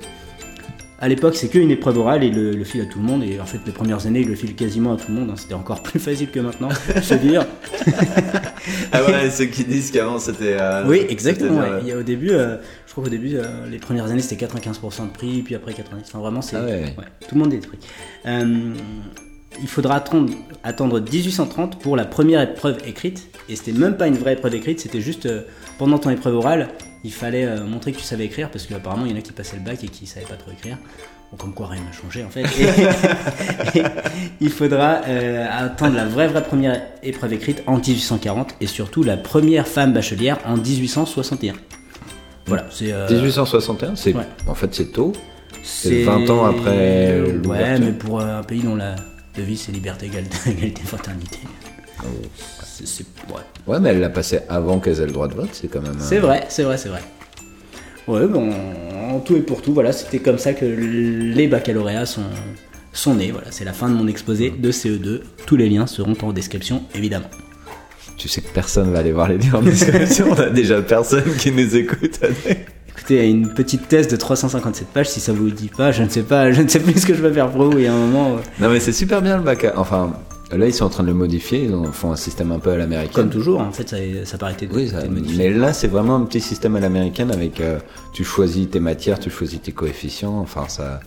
À 1.01 1.09
l'époque, 1.09 1.35
c'est 1.35 1.47
qu'une 1.49 1.71
épreuve 1.71 1.97
orale 1.97 2.23
et 2.23 2.29
le, 2.29 2.51
le 2.51 2.63
file 2.63 2.81
à 2.81 2.85
tout 2.85 2.99
le 2.99 3.05
monde. 3.05 3.23
Et 3.23 3.39
en 3.39 3.45
fait, 3.45 3.57
les 3.65 3.71
premières 3.71 4.05
années, 4.05 4.21
il 4.21 4.27
le 4.27 4.35
file 4.35 4.53
quasiment 4.55 4.93
à 4.93 4.97
tout 4.97 5.05
le 5.09 5.15
monde. 5.15 5.29
hein. 5.31 5.35
C'était 5.35 5.55
encore 5.55 5.81
plus 5.89 5.99
facile 5.99 6.29
que 6.29 6.39
maintenant, 6.39 6.69
je 6.95 7.13
veux 7.15 7.19
dire. 7.19 7.45
Ah 8.93 9.03
ouais, 9.05 9.31
ceux 9.31 9.45
qui 9.45 9.63
disent 9.63 9.89
qu'avant 9.89 10.19
c'était. 10.19 10.55
euh, 10.59 10.83
Oui, 10.87 11.01
exactement. 11.09 11.59
ouais. 11.61 11.79
Il 11.81 11.87
y 11.87 11.91
a 11.91 11.97
au 11.97 12.03
début, 12.03 12.29
euh, 12.31 12.57
je 12.85 12.91
crois 12.91 13.03
qu'au 13.03 13.09
début, 13.09 13.35
euh, 13.35 13.67
les 13.69 13.79
premières 13.79 14.05
années, 14.05 14.21
c'était 14.21 14.45
95% 14.45 15.07
de 15.07 15.11
prix, 15.11 15.41
puis 15.41 15.55
après 15.55 15.71
90%. 15.71 15.77
Enfin, 16.03 16.19
vraiment, 16.19 16.41
c'est. 16.41 16.57
Ah 16.57 16.63
ouais. 16.65 16.93
tout 17.27 17.33
le 17.35 17.39
monde 17.41 17.49
détruit. 17.49 17.79
Euh, 18.27 18.73
il 19.61 19.67
faudra 19.67 19.95
attendre, 19.95 20.31
attendre 20.63 20.99
1830 20.99 21.79
pour 21.79 21.95
la 21.97 22.05
première 22.05 22.41
épreuve 22.41 22.77
écrite. 22.85 23.27
Et 23.49 23.55
c'était 23.55 23.71
même 23.71 23.97
pas 23.97 24.07
une 24.07 24.17
vraie 24.17 24.33
épreuve 24.33 24.53
écrite, 24.55 24.79
c'était 24.79 25.01
juste 25.01 25.27
pendant 25.79 25.97
ton 25.97 26.09
épreuve 26.11 26.35
orale, 26.35 26.69
il 27.03 27.11
fallait 27.13 27.45
euh, 27.45 27.63
montrer 27.65 27.91
que 27.93 27.97
tu 27.97 28.03
savais 28.03 28.25
écrire, 28.25 28.49
parce 28.51 28.65
qu'apparemment, 28.65 29.05
il 29.05 29.11
y 29.11 29.15
en 29.15 29.17
a 29.17 29.21
qui 29.21 29.31
passaient 29.31 29.57
le 29.57 29.63
bac 29.63 29.83
et 29.83 29.87
qui 29.87 30.05
savaient 30.05 30.25
pas 30.25 30.35
trop 30.35 30.51
écrire. 30.51 30.77
Bon, 31.31 31.37
comme 31.37 31.53
quoi 31.53 31.67
rien 31.67 31.81
n'a 31.81 31.91
changé 31.93 32.23
en 32.25 32.29
fait. 32.29 32.43
Et- 33.75 33.79
et 33.79 33.83
il 34.41 34.49
faudra 34.49 35.01
euh, 35.07 35.47
attendre 35.49 35.95
la 35.95 36.05
vraie 36.05 36.27
vraie 36.27 36.43
première 36.43 36.81
épreuve 37.03 37.31
écrite 37.33 37.63
en 37.67 37.77
1840 37.77 38.55
et 38.59 38.67
surtout 38.67 39.01
la 39.03 39.15
première 39.17 39.65
femme 39.67 39.93
bachelière 39.93 40.39
en 40.45 40.57
1861. 40.57 41.53
Voilà, 42.47 42.65
c'est 42.69 42.91
euh, 42.91 43.07
1861, 43.09 43.95
c'est 43.95 44.13
Ouais. 44.13 44.23
en 44.47 44.55
fait 44.55 44.73
c'est 44.75 44.91
tôt. 44.91 45.13
C'est 45.63 46.03
20 46.03 46.29
ans 46.31 46.45
après 46.45 47.21
Ouais, 47.45 47.79
mais 47.79 47.91
pour 47.93 48.19
euh, 48.19 48.39
un 48.39 48.43
pays 48.43 48.61
dont 48.61 48.75
la 48.75 48.95
devise 49.37 49.61
c'est 49.61 49.71
liberté, 49.71 50.07
égalité, 50.07 50.35
égalité 50.49 50.81
fraternité. 50.85 51.37
Ouais. 52.03 53.41
Ouais, 53.67 53.79
mais 53.79 53.89
elle 53.89 53.99
l'a 53.99 54.09
passé 54.09 54.39
avant 54.49 54.79
qu'elle 54.79 54.99
ait 54.99 55.05
le 55.05 55.11
droit 55.11 55.27
de 55.27 55.35
vote, 55.35 55.49
c'est 55.53 55.67
quand 55.67 55.81
même. 55.81 55.95
C'est 55.99 56.17
vrai, 56.17 56.45
c'est 56.49 56.63
vrai, 56.63 56.77
c'est 56.77 56.89
vrai. 56.89 57.01
Ouais, 58.07 58.25
bon, 58.27 58.49
en 59.11 59.19
tout 59.19 59.35
et 59.37 59.41
pour 59.41 59.61
tout, 59.61 59.73
voilà, 59.73 59.91
c'était 59.91 60.19
comme 60.19 60.37
ça 60.39 60.53
que 60.53 60.65
les 60.65 61.47
baccalauréats 61.47 62.05
sont, 62.07 62.23
sont 62.91 63.15
nés. 63.15 63.31
Voilà, 63.31 63.47
c'est 63.51 63.65
la 63.65 63.73
fin 63.73 63.87
de 63.89 63.93
mon 63.93 64.07
exposé 64.07 64.49
de 64.49 64.71
CE2. 64.71 65.21
Tous 65.45 65.55
les 65.55 65.69
liens 65.69 65.85
seront 65.87 66.15
en 66.23 66.33
description, 66.33 66.83
évidemment. 66.95 67.29
Tu 68.17 68.27
sais 68.27 68.41
que 68.41 68.49
personne 68.53 68.91
va 68.91 68.99
aller 68.99 69.11
voir 69.11 69.27
les 69.29 69.37
liens 69.37 69.53
en 69.55 69.61
description. 69.61 70.27
On 70.31 70.39
a 70.39 70.49
déjà 70.49 70.81
personne 70.81 71.23
qui 71.39 71.51
nous 71.51 71.75
écoute. 71.75 72.19
Écoutez, 72.89 73.19
a 73.19 73.23
une 73.23 73.53
petite 73.53 73.87
thèse 73.87 74.07
de 74.07 74.15
357 74.15 74.87
pages, 74.87 75.09
si 75.09 75.19
ça 75.19 75.31
vous 75.33 75.49
dit 75.49 75.69
pas, 75.75 75.91
je 75.91 76.03
ne 76.03 76.09
sais 76.09 76.21
pas, 76.23 76.51
je 76.51 76.61
ne 76.61 76.67
sais 76.67 76.79
plus 76.79 76.99
ce 76.99 77.05
que 77.05 77.13
je 77.13 77.21
vais 77.21 77.31
faire 77.33 77.49
pour 77.49 77.69
vous. 77.71 77.77
Il 77.77 77.85
y 77.85 77.87
a 77.87 77.93
un 77.93 77.97
moment, 77.97 78.37
non, 78.59 78.69
mais 78.69 78.79
c'est 78.79 78.91
super 78.91 79.21
bien 79.21 79.37
le 79.37 79.43
bac. 79.43 79.63
à- 79.63 79.73
Enfin, 79.77 80.13
là 80.57 80.65
ils 80.67 80.73
sont 80.73 80.85
en 80.85 80.89
train 80.89 81.03
de 81.03 81.07
le 81.09 81.13
modifier. 81.13 81.65
Ils 81.65 81.73
en 81.75 81.91
font 81.91 82.11
un 82.11 82.15
système 82.15 82.51
un 82.51 82.59
peu 82.59 82.71
à 82.71 82.77
l'américaine. 82.77 83.13
comme 83.13 83.29
toujours, 83.29 83.61
en 83.61 83.71
fait, 83.71 83.87
ça, 83.89 83.97
ça 84.25 84.37
paraît 84.37 84.53
été 84.53 84.67
Oui, 84.71 84.89
ça- 84.89 84.99
été 84.99 85.09
modifié. 85.09 85.37
mais 85.37 85.57
là 85.57 85.73
c'est 85.73 85.87
vraiment 85.87 86.15
un 86.15 86.25
petit 86.25 86.41
système 86.41 86.75
à 86.75 86.79
l'américaine 86.79 87.31
avec 87.31 87.59
euh, 87.61 87.79
tu 88.13 88.23
choisis 88.23 88.69
tes 88.69 88.79
matières, 88.79 89.19
tu 89.19 89.29
choisis 89.29 89.61
tes 89.61 89.71
coefficients. 89.71 90.37
Enfin, 90.39 90.65
ça, 90.67 90.99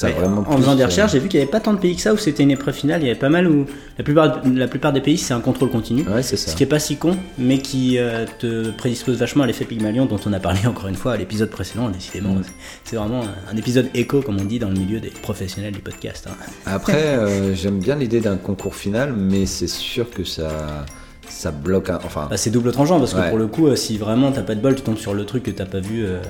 ça 0.00 0.10
vraiment. 0.10 0.44
en 0.48 0.56
faisant 0.56 0.74
des 0.74 0.82
euh, 0.82 0.86
recherches, 0.86 1.12
j'ai 1.12 1.18
vu 1.18 1.28
qu'il 1.28 1.38
n'y 1.38 1.42
avait 1.42 1.50
pas 1.50 1.60
tant 1.60 1.72
de 1.72 1.78
pays 1.78 1.94
que 1.96 2.02
ça 2.02 2.12
où 2.14 2.16
c'était 2.16 2.42
une 2.42 2.50
épreuve 2.50 2.74
finale. 2.74 3.02
Il 3.02 3.06
y 3.06 3.10
avait 3.10 3.18
pas 3.18 3.28
mal 3.28 3.46
où 3.48 3.66
la 3.98 4.04
plupart, 4.04 4.40
la 4.46 4.68
plupart 4.68 4.92
des 4.92 5.00
pays 5.00 5.18
c'est 5.18 5.34
un 5.34 5.40
contrôle 5.40 5.70
continu. 5.70 6.02
Ouais, 6.08 6.22
c'est 6.22 6.36
ça. 6.36 6.50
Ce 6.50 6.56
qui 6.56 6.62
est 6.62 6.66
pas 6.66 6.78
si 6.78 6.96
con, 6.96 7.16
mais 7.38 7.58
qui 7.58 7.98
euh, 7.98 8.24
te 8.38 8.70
prédispose 8.70 9.16
vachement 9.18 9.44
à 9.44 9.46
l'effet 9.46 9.64
Pygmalion 9.64 10.06
dont 10.06 10.20
on 10.26 10.32
a 10.32 10.40
parlé 10.40 10.60
encore 10.66 10.88
une 10.88 10.96
fois 10.96 11.12
à 11.12 11.16
l'épisode 11.16 11.50
précédent. 11.50 11.88
Décidément, 11.88 12.34
Mm. 12.34 12.42
c'est 12.84 12.96
vraiment 12.96 13.22
un 13.52 13.56
épisode 13.56 13.88
écho, 13.94 14.22
comme 14.22 14.38
on 14.40 14.44
dit 14.44 14.58
dans 14.58 14.68
le 14.68 14.78
milieu 14.78 15.00
des 15.00 15.10
professionnels 15.10 15.72
du 15.72 15.80
podcast. 15.80 16.26
hein. 16.30 16.34
Après, 16.66 16.94
euh, 17.16 17.54
j'aime 17.54 17.78
bien 17.78 17.96
l'idée 17.96 18.20
d'un 18.20 18.36
concours 18.36 18.74
final, 18.74 19.12
mais 19.16 19.46
c'est 19.46 19.68
sûr 19.68 20.10
que 20.10 20.24
ça, 20.24 20.86
ça 21.28 21.50
bloque. 21.50 21.90
un- 21.90 21.98
Enfin, 22.04 22.26
Bah, 22.30 22.36
c'est 22.36 22.50
double 22.50 22.72
tranchant 22.72 22.98
parce 22.98 23.14
que 23.14 23.18
Ouais. 23.20 23.28
pour 23.30 23.38
le 23.38 23.46
coup, 23.46 23.74
si 23.76 23.98
vraiment 23.98 24.32
t'as 24.32 24.42
pas 24.42 24.54
de 24.54 24.60
bol, 24.60 24.74
tu 24.74 24.82
tombes 24.82 24.96
sur 24.96 25.14
le 25.14 25.24
truc 25.24 25.42
que 25.42 25.50
t'as 25.50 25.66
pas 25.66 25.80
vu. 25.80 26.04
euh, 26.04 26.20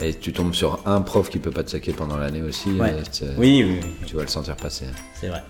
et 0.00 0.14
tu 0.14 0.32
tombes 0.32 0.54
sur 0.54 0.80
un 0.86 1.00
prof 1.00 1.28
qui 1.28 1.38
peut 1.38 1.50
pas 1.50 1.62
te 1.64 1.70
saquer 1.70 1.92
pendant 1.92 2.16
l'année 2.16 2.42
aussi. 2.42 2.70
Ouais. 2.72 2.94
euh, 3.22 3.34
Oui, 3.38 3.64
oui, 3.66 3.80
oui, 3.82 3.90
Tu 4.06 4.16
vas 4.16 4.22
le 4.22 4.28
sentir 4.28 4.56
passer. 4.56 4.86
c'est 5.20 5.28
vrai. 5.28 5.42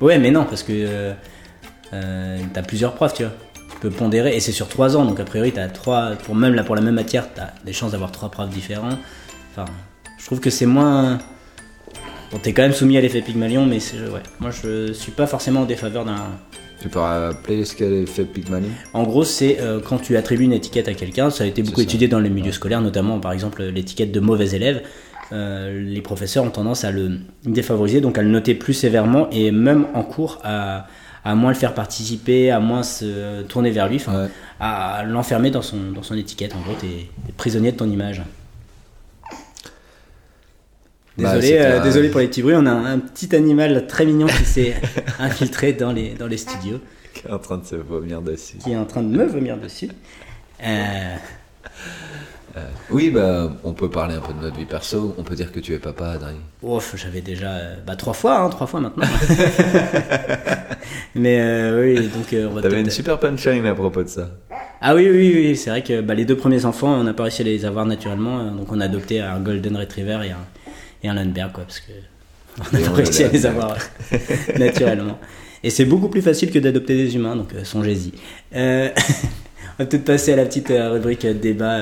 Ouais, 0.00 0.18
mais 0.18 0.30
non, 0.30 0.44
parce 0.44 0.62
que 0.62 0.72
euh, 0.72 1.12
euh, 1.92 2.38
t'as 2.54 2.62
plusieurs 2.62 2.94
profs, 2.94 3.14
tu 3.14 3.24
vois. 3.24 3.32
Tu 3.70 3.76
peux 3.80 3.90
pondérer, 3.90 4.34
et 4.34 4.40
c'est 4.40 4.52
sur 4.52 4.68
trois 4.68 4.96
ans, 4.96 5.04
donc 5.04 5.20
a 5.20 5.24
priori, 5.24 5.52
t'as 5.52 5.68
trois, 5.68 6.12
pour 6.24 6.34
même 6.34 6.54
là, 6.54 6.64
pour 6.64 6.74
la 6.74 6.80
même 6.82 6.94
matière, 6.94 7.32
t'as 7.34 7.50
des 7.64 7.72
chances 7.72 7.92
d'avoir 7.92 8.10
trois 8.12 8.30
profs 8.30 8.50
différents. 8.50 8.98
Enfin, 9.52 9.66
je 10.18 10.24
trouve 10.26 10.40
que 10.40 10.50
c'est 10.50 10.66
moins. 10.66 11.18
Bon, 12.32 12.38
t'es 12.38 12.52
quand 12.52 12.62
même 12.62 12.72
soumis 12.72 12.96
à 12.96 13.00
l'effet 13.00 13.20
Pygmalion, 13.22 13.66
mais 13.66 13.80
c'est, 13.80 13.98
ouais. 13.98 14.22
Moi, 14.38 14.50
je 14.50 14.92
suis 14.92 15.12
pas 15.12 15.26
forcément 15.26 15.60
en 15.62 15.64
défaveur 15.66 16.04
d'un. 16.04 16.28
Tu 16.80 16.88
peux 16.88 16.98
rappeler 16.98 17.64
ce 17.64 17.74
qu'elle 17.76 18.06
fait 18.06 18.24
Pygmalion 18.24 18.70
En 18.94 19.02
gros, 19.02 19.24
c'est 19.24 19.58
euh, 19.60 19.80
quand 19.86 19.98
tu 19.98 20.16
attribues 20.16 20.44
une 20.44 20.52
étiquette 20.54 20.88
à 20.88 20.94
quelqu'un, 20.94 21.28
ça 21.30 21.44
a 21.44 21.46
été 21.46 21.62
beaucoup 21.62 21.82
étudié 21.82 22.08
dans 22.08 22.20
les 22.20 22.30
milieux 22.30 22.52
scolaires, 22.52 22.80
notamment 22.80 23.20
par 23.20 23.32
exemple 23.32 23.62
l'étiquette 23.64 24.12
de 24.12 24.20
mauvais 24.20 24.50
élève. 24.50 24.82
Euh, 25.32 25.80
les 25.84 26.00
professeurs 26.00 26.42
ont 26.44 26.50
tendance 26.50 26.84
à 26.84 26.90
le 26.90 27.18
défavoriser, 27.44 28.00
donc 28.00 28.16
à 28.18 28.22
le 28.22 28.28
noter 28.30 28.54
plus 28.54 28.72
sévèrement 28.74 29.28
et 29.30 29.50
même 29.52 29.86
en 29.94 30.02
cours 30.02 30.38
à, 30.42 30.86
à 31.24 31.34
moins 31.34 31.50
le 31.50 31.56
faire 31.56 31.74
participer, 31.74 32.50
à 32.50 32.60
moins 32.60 32.82
se 32.82 33.42
tourner 33.42 33.70
vers 33.70 33.88
lui, 33.88 33.98
Ouais. 34.08 34.26
à 34.58 35.04
l'enfermer 35.06 35.50
dans 35.50 35.62
son, 35.62 35.76
dans 35.94 36.02
son 36.02 36.16
étiquette. 36.16 36.54
En 36.56 36.60
gros, 36.62 36.74
t'es 36.80 36.86
t'es 37.26 37.32
prisonnier 37.36 37.72
de 37.72 37.76
ton 37.76 37.88
image. 37.90 38.22
Bah, 41.20 41.34
Désolé, 41.36 41.58
euh, 41.58 41.80
un- 41.80 41.84
désolé 41.84 42.08
pour 42.08 42.20
les 42.20 42.28
petits 42.28 42.42
bruits, 42.42 42.54
on 42.56 42.66
a 42.66 42.70
un, 42.70 42.84
un 42.94 42.98
petit 42.98 43.34
animal 43.34 43.86
très 43.86 44.04
mignon 44.06 44.26
qui 44.26 44.44
s'est 44.44 44.74
infiltré 45.18 45.72
dans 45.72 45.92
les, 45.92 46.10
dans 46.14 46.26
les 46.26 46.38
studios 46.38 46.80
Qui 47.14 47.28
est 47.28 47.32
en 47.32 47.38
train 47.38 47.58
de 47.58 47.66
se 47.66 47.76
vomir 47.76 48.22
dessus. 48.22 48.56
qui 48.58 48.72
est 48.72 48.76
en 48.76 48.84
train 48.86 49.02
de 49.02 49.08
me 49.16 49.24
vomir 49.26 49.56
dessus. 49.56 49.88
Euh, 50.64 51.16
Oui, 52.90 53.10
bah, 53.10 53.52
on 53.64 53.72
peut 53.72 53.88
parler 53.88 54.14
un 54.16 54.20
peu 54.20 54.32
de 54.32 54.40
notre 54.40 54.56
vie 54.56 54.64
perso. 54.64 55.14
On 55.18 55.22
peut 55.22 55.34
dire 55.36 55.52
que 55.52 55.60
tu 55.60 55.72
es 55.72 55.78
papa, 55.78 56.10
Adrien. 56.12 56.34
ouf, 56.62 56.94
j'avais 56.96 57.20
déjà 57.20 57.50
euh, 57.50 57.74
bah, 57.86 57.94
trois 57.96 58.12
fois, 58.12 58.38
hein, 58.40 58.48
trois 58.50 58.66
fois 58.66 58.80
maintenant. 58.80 59.06
Mais 61.14 61.40
euh, 61.40 61.80
oui, 61.82 62.08
donc 62.08 62.32
euh, 62.32 62.48
on 62.50 62.54
va 62.54 62.62
T'avais 62.62 62.80
une 62.80 62.90
super 62.90 63.18
punchline 63.18 63.66
à 63.66 63.74
propos 63.74 64.02
de 64.02 64.08
ça. 64.08 64.30
Ah 64.80 64.94
oui, 64.94 65.08
oui, 65.10 65.32
oui, 65.34 65.56
c'est 65.56 65.70
vrai 65.70 65.82
que 65.82 66.00
bah, 66.00 66.14
les 66.14 66.24
deux 66.24 66.36
premiers 66.36 66.64
enfants, 66.64 66.92
on 66.92 67.04
n'a 67.04 67.12
pas 67.14 67.24
réussi 67.24 67.42
à 67.42 67.44
les 67.44 67.64
avoir 67.64 67.84
naturellement, 67.86 68.40
euh, 68.40 68.50
donc 68.50 68.70
on 68.72 68.80
a 68.80 68.84
adopté 68.86 69.20
un 69.20 69.38
Golden 69.40 69.76
Retriever 69.76 70.20
et 70.26 70.30
un, 70.30 70.36
et 71.02 71.08
un 71.08 71.14
Lundberg, 71.14 71.52
quoi, 71.52 71.64
parce 71.64 71.80
que 71.80 71.92
on 72.88 72.90
on 72.90 72.94
réussi 72.94 73.24
à 73.24 73.28
les 73.28 73.46
avoir 73.46 73.76
euh, 74.12 74.16
naturellement. 74.58 75.18
Et 75.62 75.70
c'est 75.70 75.84
beaucoup 75.84 76.08
plus 76.08 76.22
facile 76.22 76.50
que 76.50 76.58
d'adopter 76.58 76.96
des 76.96 77.14
humains, 77.14 77.36
donc 77.36 77.54
euh, 77.54 77.64
songez-y. 77.64 78.12
Euh, 78.56 78.88
on 79.78 79.82
va 79.82 79.86
peut-être 79.86 80.04
passer 80.04 80.32
à 80.32 80.36
la 80.36 80.44
petite 80.46 80.68
rubrique 80.68 81.26
débat. 81.40 81.80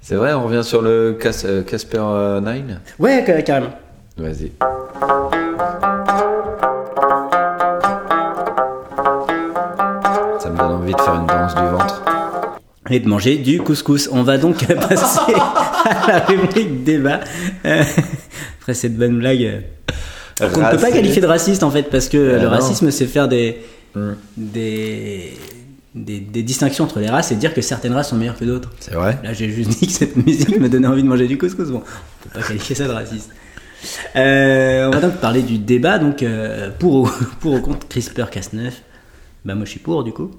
C'est 0.00 0.14
vrai, 0.16 0.32
on 0.32 0.44
revient 0.44 0.64
sur 0.64 0.82
le 0.82 1.16
Cas- 1.20 1.44
euh, 1.44 1.62
Casper 1.62 1.98
euh, 2.00 2.40
9 2.40 2.62
Ouais, 2.98 3.22
ca- 3.26 3.42
carrément. 3.42 3.72
Vas-y. 4.16 4.50
Ça 10.38 10.48
me 10.50 10.56
donne 10.56 10.72
envie 10.72 10.92
de 10.94 11.00
faire 11.00 11.14
une 11.14 11.26
danse 11.26 11.54
du 11.54 11.62
ventre. 11.62 12.02
et 12.88 13.00
de 13.00 13.08
manger 13.08 13.36
du 13.36 13.60
couscous. 13.60 14.08
On 14.12 14.22
va 14.22 14.38
donc 14.38 14.64
passer 14.88 15.34
à 15.84 16.06
la 16.08 16.18
rubrique 16.20 16.84
débat. 16.84 17.20
Euh, 17.66 17.82
après 18.70 18.74
cette 18.74 18.96
bonne 18.96 19.18
blague, 19.18 19.42
euh, 19.42 20.48
qu'on 20.50 20.60
ne 20.60 20.70
peut 20.70 20.76
pas 20.78 20.92
qualifier 20.92 21.20
de 21.20 21.26
raciste 21.26 21.62
en 21.64 21.70
fait, 21.70 21.84
parce 21.90 22.08
que 22.08 22.34
Ah 22.34 22.38
le 22.38 22.44
non. 22.44 22.50
racisme 22.50 22.90
c'est 22.90 23.06
faire 23.06 23.28
des, 23.28 23.58
Hmm. 23.96 24.12
des, 24.36 25.32
des, 25.96 26.20
des 26.20 26.42
distinctions 26.44 26.84
entre 26.84 27.00
les 27.00 27.08
races 27.10 27.32
et 27.32 27.34
dire 27.34 27.52
que 27.52 27.60
certaines 27.60 27.92
races 27.92 28.10
sont 28.10 28.16
meilleures 28.16 28.38
que 28.38 28.44
d'autres. 28.44 28.70
C'est 28.78 28.94
vrai 28.94 29.18
Là 29.24 29.32
j'ai 29.32 29.50
juste 29.50 29.70
dit 29.80 29.88
que 29.88 29.92
cette 29.92 30.14
musique 30.26 30.60
me 30.60 30.68
donnait 30.68 30.86
envie 30.86 31.02
de 31.02 31.08
manger 31.08 31.26
du 31.26 31.36
couscous. 31.36 31.70
Bon, 31.70 31.78
on 31.82 32.28
peut 32.28 32.40
pas 32.40 32.46
qualifier 32.46 32.76
ça 32.76 32.86
de 32.86 32.92
raciste. 32.92 33.30
Euh, 34.14 34.86
on 34.86 34.90
va 34.92 35.00
donc 35.00 35.16
parler 35.16 35.42
du 35.42 35.58
débat, 35.58 35.98
donc 35.98 36.22
euh, 36.22 36.70
pour, 36.78 36.94
ou, 36.94 37.10
pour 37.40 37.54
ou 37.54 37.60
contre 37.60 37.88
CRISPR-Cas9. 37.88 38.70
Bah 39.44 39.56
moi 39.56 39.64
je 39.64 39.70
suis 39.70 39.80
pour 39.80 40.04
du 40.04 40.12
coup. 40.12 40.30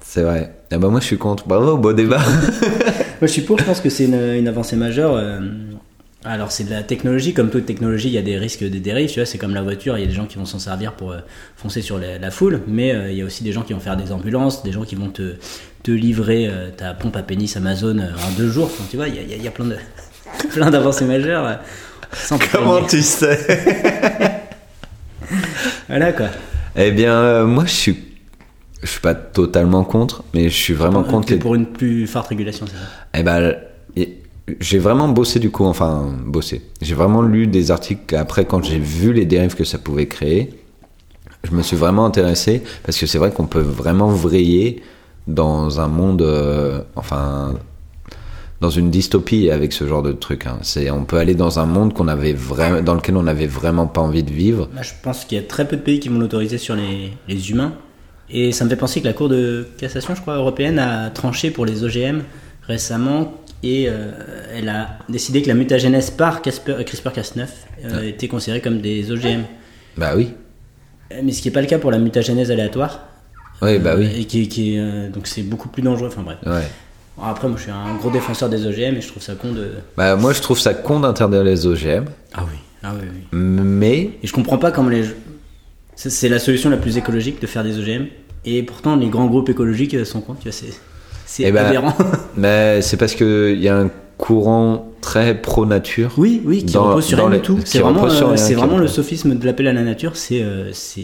C'est 0.00 0.22
vrai. 0.22 0.54
Ah 0.72 0.78
bah 0.78 0.88
moi 0.88 1.00
je 1.00 1.04
suis 1.04 1.18
contre. 1.18 1.46
Bravo, 1.46 1.76
beau 1.76 1.92
débat. 1.92 2.22
Moi, 3.20 3.28
je 3.28 3.32
suis 3.32 3.42
pour, 3.42 3.58
je 3.58 3.64
pense 3.64 3.80
que 3.80 3.88
c'est 3.90 4.04
une, 4.06 4.14
une 4.36 4.48
avancée 4.48 4.76
majeure. 4.76 5.16
Alors, 6.24 6.50
c'est 6.52 6.64
de 6.64 6.70
la 6.70 6.82
technologie, 6.82 7.34
comme 7.34 7.50
toute 7.50 7.66
technologie, 7.66 8.08
il 8.08 8.14
y 8.14 8.18
a 8.18 8.22
des 8.22 8.38
risques 8.38 8.64
de 8.64 8.78
dérive, 8.78 9.10
tu 9.10 9.20
vois, 9.20 9.26
c'est 9.26 9.38
comme 9.38 9.54
la 9.54 9.62
voiture, 9.62 9.98
il 9.98 10.00
y 10.00 10.04
a 10.04 10.06
des 10.06 10.14
gens 10.14 10.26
qui 10.26 10.36
vont 10.38 10.46
s'en 10.46 10.58
servir 10.58 10.92
pour 10.92 11.12
euh, 11.12 11.18
foncer 11.56 11.82
sur 11.82 11.98
la, 11.98 12.18
la 12.18 12.30
foule, 12.30 12.60
mais 12.66 12.92
euh, 12.94 13.10
il 13.10 13.18
y 13.18 13.22
a 13.22 13.24
aussi 13.24 13.44
des 13.44 13.52
gens 13.52 13.62
qui 13.62 13.72
vont 13.74 13.80
faire 13.80 13.96
des 13.96 14.10
ambulances, 14.12 14.62
des 14.62 14.72
gens 14.72 14.84
qui 14.84 14.94
vont 14.94 15.08
te, 15.10 15.34
te 15.82 15.90
livrer 15.90 16.46
euh, 16.48 16.70
ta 16.70 16.94
pompe 16.94 17.16
à 17.16 17.22
pénis 17.22 17.56
Amazon 17.56 17.98
en 17.98 18.30
deux 18.38 18.48
jours, 18.50 18.66
Enfin, 18.72 18.84
tu 18.90 18.96
vois, 18.96 19.08
il 19.08 19.16
y 19.16 19.18
a, 19.18 19.22
il 19.22 19.30
y 19.30 19.34
a- 19.34 19.36
il 19.36 19.44
y 19.44 19.48
a 19.48 19.50
plein 19.50 19.66
de 19.66 19.76
plein 20.54 20.70
d'avancées 20.70 21.04
majeures. 21.04 21.58
sans 22.12 22.38
prévenir. 22.38 22.86
tu 22.88 23.02
sais? 23.02 23.38
Voilà 25.88 26.12
quoi. 26.12 26.28
Eh 26.76 26.90
bien, 26.90 27.44
moi 27.44 27.64
je 27.66 27.72
suis. 27.72 27.98
Je 28.82 28.88
suis 28.90 29.00
pas 29.00 29.14
totalement 29.14 29.82
contre, 29.84 30.24
mais 30.34 30.50
je 30.50 30.54
suis 30.54 30.74
vraiment 30.74 31.04
contre 31.04 31.32
les 31.32 31.38
pour 31.38 31.54
une 31.54 31.66
plus 31.66 32.06
forte 32.06 32.28
régulation, 32.28 32.66
c'est 32.66 32.74
ça? 32.76 32.82
Eh 33.14 33.22
ben, 33.22 33.54
et 33.96 34.18
j'ai 34.60 34.78
vraiment 34.78 35.08
bossé 35.08 35.40
du 35.40 35.50
coup, 35.50 35.64
enfin 35.64 36.12
bossé. 36.26 36.62
J'ai 36.82 36.94
vraiment 36.94 37.22
lu 37.22 37.46
des 37.46 37.70
articles 37.70 38.14
après 38.14 38.44
quand 38.44 38.62
j'ai 38.62 38.78
vu 38.78 39.12
les 39.12 39.24
dérives 39.24 39.54
que 39.54 39.64
ça 39.64 39.78
pouvait 39.78 40.06
créer. 40.06 40.50
Je 41.44 41.52
me 41.52 41.62
suis 41.62 41.76
vraiment 41.76 42.06
intéressé 42.06 42.62
parce 42.84 42.98
que 42.98 43.06
c'est 43.06 43.18
vrai 43.18 43.30
qu'on 43.30 43.46
peut 43.46 43.60
vraiment 43.60 44.08
vriller 44.08 44.82
dans 45.26 45.80
un 45.80 45.88
monde, 45.88 46.22
euh, 46.22 46.82
enfin 46.96 47.54
dans 48.60 48.70
une 48.70 48.90
dystopie 48.90 49.50
avec 49.50 49.72
ce 49.72 49.86
genre 49.86 50.02
de 50.02 50.12
truc. 50.12 50.46
Hein. 50.46 50.58
C'est, 50.62 50.90
on 50.90 51.04
peut 51.04 51.18
aller 51.18 51.34
dans 51.34 51.58
un 51.58 51.66
monde 51.66 51.92
qu'on 51.92 52.08
avait 52.08 52.32
vraiment, 52.32 52.80
dans 52.82 52.94
lequel 52.94 53.16
on 53.16 53.22
n'avait 53.22 53.46
vraiment 53.46 53.86
pas 53.86 54.00
envie 54.00 54.22
de 54.22 54.30
vivre. 54.30 54.68
Bah, 54.74 54.82
je 54.82 54.92
pense 55.02 55.24
qu'il 55.24 55.36
y 55.36 55.40
a 55.40 55.44
très 55.44 55.66
peu 55.66 55.76
de 55.76 55.82
pays 55.82 56.00
qui 56.00 56.08
vont 56.08 56.18
l'autoriser 56.18 56.58
sur 56.58 56.74
les, 56.74 57.12
les 57.28 57.50
humains. 57.50 57.74
Et 58.30 58.52
ça 58.52 58.64
me 58.64 58.70
fait 58.70 58.76
penser 58.76 59.00
que 59.00 59.06
la 59.06 59.12
Cour 59.12 59.28
de 59.28 59.66
cassation, 59.76 60.14
je 60.14 60.22
crois, 60.22 60.36
européenne 60.36 60.78
a 60.78 61.10
tranché 61.10 61.50
pour 61.50 61.66
les 61.66 61.84
OGM 61.84 62.22
récemment 62.66 63.34
et 63.62 63.86
euh, 63.88 64.12
elle 64.54 64.68
a 64.68 64.98
décidé 65.08 65.42
que 65.42 65.48
la 65.48 65.54
mutagénèse 65.54 66.10
par 66.10 66.42
CRISPR-Cas9 66.42 67.46
euh, 67.84 68.08
était 68.08 68.28
considérée 68.28 68.60
comme 68.60 68.80
des 68.80 69.10
OGM. 69.10 69.42
Bah 69.96 70.12
oui. 70.16 70.32
Mais 71.22 71.32
ce 71.32 71.40
qui 71.40 71.48
n'est 71.48 71.52
pas 71.52 71.60
le 71.60 71.66
cas 71.66 71.78
pour 71.78 71.90
la 71.90 71.98
mutagénèse 71.98 72.50
aléatoire. 72.50 73.00
Oui, 73.62 73.78
bah 73.78 73.94
oui. 73.96 74.10
Et 74.16 74.24
qui, 74.24 74.48
qui 74.48 74.76
donc 75.12 75.26
c'est 75.26 75.42
beaucoup 75.42 75.68
plus 75.68 75.82
dangereux. 75.82 76.08
Enfin 76.08 76.22
bref. 76.22 76.38
Ouais. 76.44 76.68
Après, 77.22 77.46
moi, 77.46 77.56
je 77.56 77.62
suis 77.62 77.70
un 77.70 77.94
gros 77.94 78.10
défenseur 78.10 78.48
des 78.48 78.66
OGM 78.66 78.96
et 78.96 79.00
je 79.00 79.08
trouve 79.08 79.22
ça 79.22 79.34
con 79.34 79.52
de. 79.52 79.70
Bah, 79.96 80.16
moi, 80.16 80.32
je 80.32 80.40
trouve 80.40 80.58
ça 80.58 80.74
con 80.74 81.00
d'interdire 81.00 81.44
les 81.44 81.66
OGM. 81.66 82.06
Ah 82.32 82.44
oui, 82.44 82.58
ah 82.82 82.92
oui, 82.94 83.06
oui. 83.08 83.38
Mais. 83.38 84.10
Et 84.22 84.26
je 84.26 84.32
comprends 84.32 84.58
pas 84.58 84.72
comment 84.72 84.88
les. 84.88 85.04
C'est 85.94 86.28
la 86.28 86.40
solution 86.40 86.70
la 86.70 86.76
plus 86.76 86.96
écologique 86.96 87.40
de 87.40 87.46
faire 87.46 87.62
des 87.62 87.78
OGM. 87.78 88.06
Et 88.44 88.62
pourtant, 88.64 88.96
les 88.96 89.08
grands 89.08 89.26
groupes 89.26 89.48
écologiques 89.48 90.04
sont 90.04 90.20
contre. 90.20 90.40
Tu 90.40 90.50
vois, 90.50 90.68
c'est. 91.26 91.44
Eh 91.44 91.52
ben, 91.52 91.66
aberrant. 91.66 91.94
Mais 92.36 92.80
c'est 92.82 92.96
parce 92.96 93.14
qu'il 93.14 93.60
y 93.60 93.68
a 93.68 93.76
un 93.76 93.90
courant 94.16 94.88
très 95.00 95.34
pro-nature. 95.34 96.12
Oui, 96.16 96.40
oui, 96.44 96.64
qui 96.64 96.74
Dans- 96.74 96.84
repose 96.88 97.04
sur 97.04 97.18
rien 97.18 97.28
les- 97.30 97.36
du 97.38 97.42
tout. 97.42 97.58
C'est 97.64 97.80
vraiment, 97.80 98.04
euh, 98.06 98.36
c'est 98.36 98.54
vraiment 98.54 98.78
le 98.78 98.86
sophisme 98.86 99.34
de 99.34 99.44
l'appel 99.44 99.66
à 99.66 99.72
la 99.72 99.82
nature. 99.82 100.16
C'est. 100.16 100.40
euh, 100.42 100.70
c'est... 100.72 101.02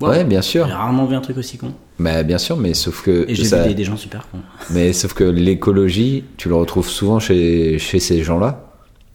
Ouais, 0.00 0.24
bien 0.24 0.42
sûr. 0.42 0.66
J'ai 0.66 0.72
rarement 0.72 1.06
vu 1.06 1.14
un 1.14 1.20
truc 1.20 1.38
aussi 1.38 1.56
con. 1.58 1.72
Bah, 1.98 2.22
bien 2.22 2.38
sûr, 2.38 2.56
mais 2.56 2.74
sauf 2.74 3.02
que. 3.02 3.24
Et 3.28 3.34
j'ai 3.34 3.44
ça- 3.44 3.62
vu 3.62 3.68
des, 3.68 3.74
des 3.74 3.84
gens 3.84 3.96
super 3.96 4.26
cons. 4.30 4.38
Mais 4.70 4.92
sauf 4.92 5.12
que 5.14 5.24
l'écologie, 5.24 6.24
tu 6.36 6.48
le 6.48 6.54
retrouves 6.56 6.88
souvent 6.88 7.18
chez, 7.20 7.78
chez 7.78 8.00
ces 8.00 8.22
gens-là. 8.22 8.66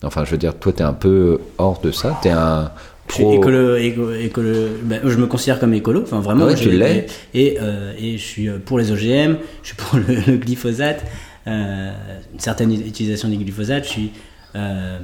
Enfin, 0.03 0.23
je 0.25 0.31
veux 0.31 0.37
dire, 0.37 0.55
toi, 0.57 0.71
t'es 0.71 0.83
un 0.83 0.93
peu 0.93 1.39
hors 1.57 1.79
de 1.81 1.91
ça. 1.91 2.17
T'es 2.21 2.29
un 2.29 2.71
Je 3.09 3.13
suis 3.13 3.23
pro. 3.23 3.33
écolo, 3.35 3.75
éco- 3.77 4.11
écolo- 4.13 4.67
ben, 4.83 4.99
je 5.03 5.15
me 5.17 5.27
considère 5.27 5.59
comme 5.59 5.73
écolo, 5.73 6.01
enfin 6.03 6.19
vraiment. 6.21 6.45
Ah 6.45 6.49
ouais, 6.49 6.57
je- 6.57 6.69
tu 6.69 6.75
l'es. 6.77 7.05
Et, 7.33 7.57
euh, 7.61 7.93
et 7.99 8.17
je 8.17 8.23
suis 8.23 8.49
euh, 8.49 8.57
pour 8.63 8.79
les 8.79 8.91
OGM, 8.91 9.37
je 9.61 9.67
suis 9.67 9.75
pour 9.75 9.97
le, 10.07 10.15
le 10.31 10.37
glyphosate, 10.37 11.05
euh, 11.47 11.91
une 12.33 12.39
certaine 12.39 12.71
utilisation 12.73 13.29
du 13.29 13.37
glyphosate, 13.37 13.83
je 13.85 13.89
suis 13.89 14.11
euh, 14.55 14.97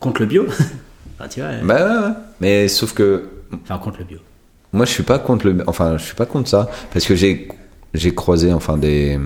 contre 0.00 0.20
le 0.22 0.26
bio. 0.26 0.46
enfin, 1.18 1.28
tu 1.28 1.40
vois, 1.40 1.50
Bah, 1.62 1.74
ouais, 1.86 2.06
ouais. 2.08 2.12
Mais 2.40 2.68
sauf 2.68 2.92
que 2.92 3.28
enfin 3.64 3.78
contre 3.78 3.98
le 4.00 4.04
bio. 4.04 4.18
Moi, 4.72 4.84
je 4.86 4.90
suis 4.92 5.02
pas 5.02 5.18
contre 5.18 5.46
le, 5.48 5.62
enfin, 5.66 5.96
je 5.98 6.04
suis 6.04 6.14
pas 6.14 6.26
contre 6.26 6.48
ça, 6.48 6.70
parce 6.92 7.04
que 7.04 7.14
j'ai, 7.16 7.48
j'ai 7.94 8.14
croisé, 8.14 8.52
enfin, 8.52 8.76
des, 8.78 9.18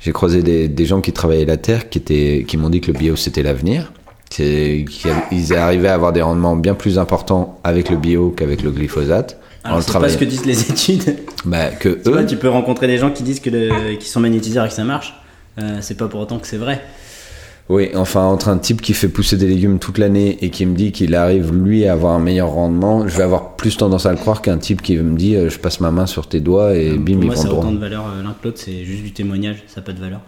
j'ai 0.00 0.12
croisé 0.12 0.42
des, 0.44 0.68
des 0.68 0.86
gens 0.86 1.00
qui 1.00 1.12
travaillaient 1.12 1.44
la 1.44 1.56
terre, 1.56 1.88
qui 1.88 1.98
étaient, 1.98 2.44
qui 2.46 2.56
m'ont 2.56 2.70
dit 2.70 2.80
que 2.80 2.92
le 2.92 2.98
bio 2.98 3.16
c'était 3.16 3.42
l'avenir, 3.42 3.92
C'est- 4.30 4.84
qu'ils 5.30 5.54
arrivaient 5.54 5.88
à 5.88 5.94
avoir 5.94 6.12
des 6.12 6.22
rendements 6.22 6.56
bien 6.56 6.74
plus 6.74 6.98
importants 6.98 7.58
avec 7.64 7.90
le 7.90 7.96
bio 7.96 8.30
qu'avec 8.30 8.62
le 8.62 8.70
glyphosate. 8.70 9.38
Alors 9.64 9.82
c'est 9.82 9.92
pas 9.92 10.08
ce 10.08 10.16
que 10.16 10.24
disent 10.24 10.46
les 10.46 10.70
études. 10.70 11.16
Bah, 11.44 11.68
que 11.70 12.00
eux, 12.06 12.26
tu 12.26 12.36
peux 12.36 12.48
rencontrer 12.48 12.86
des 12.86 12.98
gens 12.98 13.10
qui 13.10 13.22
disent 13.22 13.40
que 13.40 13.50
le, 13.50 13.96
qui 13.96 14.08
sont 14.08 14.20
magnétiseurs 14.20 14.64
et 14.64 14.68
que 14.68 14.74
ça 14.74 14.84
marche. 14.84 15.14
Euh, 15.58 15.78
c'est 15.80 15.96
pas 15.96 16.08
pour 16.08 16.20
autant 16.20 16.38
que 16.38 16.46
c'est 16.46 16.56
vrai. 16.56 16.80
oui, 17.68 17.90
enfin, 17.96 18.22
entre 18.22 18.48
un 18.48 18.58
type 18.58 18.80
qui 18.80 18.94
fait 18.94 19.08
pousser 19.08 19.36
des 19.36 19.46
légumes 19.48 19.78
toute 19.78 19.98
l'année 19.98 20.38
et 20.40 20.50
qui 20.50 20.64
me 20.64 20.74
dit 20.74 20.92
qu'il 20.92 21.14
arrive 21.14 21.52
lui 21.52 21.84
à 21.86 21.92
avoir 21.92 22.14
un 22.14 22.18
meilleur 22.20 22.50
rendement, 22.50 23.06
je 23.08 23.16
vais 23.16 23.24
avoir 23.24 23.56
plus 23.56 23.76
tendance 23.76 24.06
à 24.06 24.10
le 24.12 24.16
croire 24.18 24.40
qu'un 24.40 24.56
type 24.58 24.80
qui 24.82 24.96
me 24.96 25.16
dit, 25.18 25.34
euh, 25.36 25.50
je 25.50 25.58
passe 25.58 25.80
ma 25.80 25.90
main 25.90 26.06
sur 26.06 26.28
tes 26.28 26.40
doigts 26.40 26.74
et 26.76 26.96
bim, 26.96 27.14
Pour 27.14 27.24
ils 27.24 27.26
moi, 27.26 27.36
ça 27.36 27.48
a 27.48 27.52
autant 27.52 27.72
de 27.72 27.78
valeur 27.78 28.06
euh, 28.06 28.22
l'un 28.22 28.30
que 28.30 28.44
l'autre, 28.44 28.58
c'est 28.64 28.84
juste 28.84 29.02
du 29.02 29.12
témoignage, 29.12 29.56
ça 29.66 29.80
n'a 29.80 29.86
pas 29.86 29.92
de 29.92 30.00
valeur. 30.00 30.20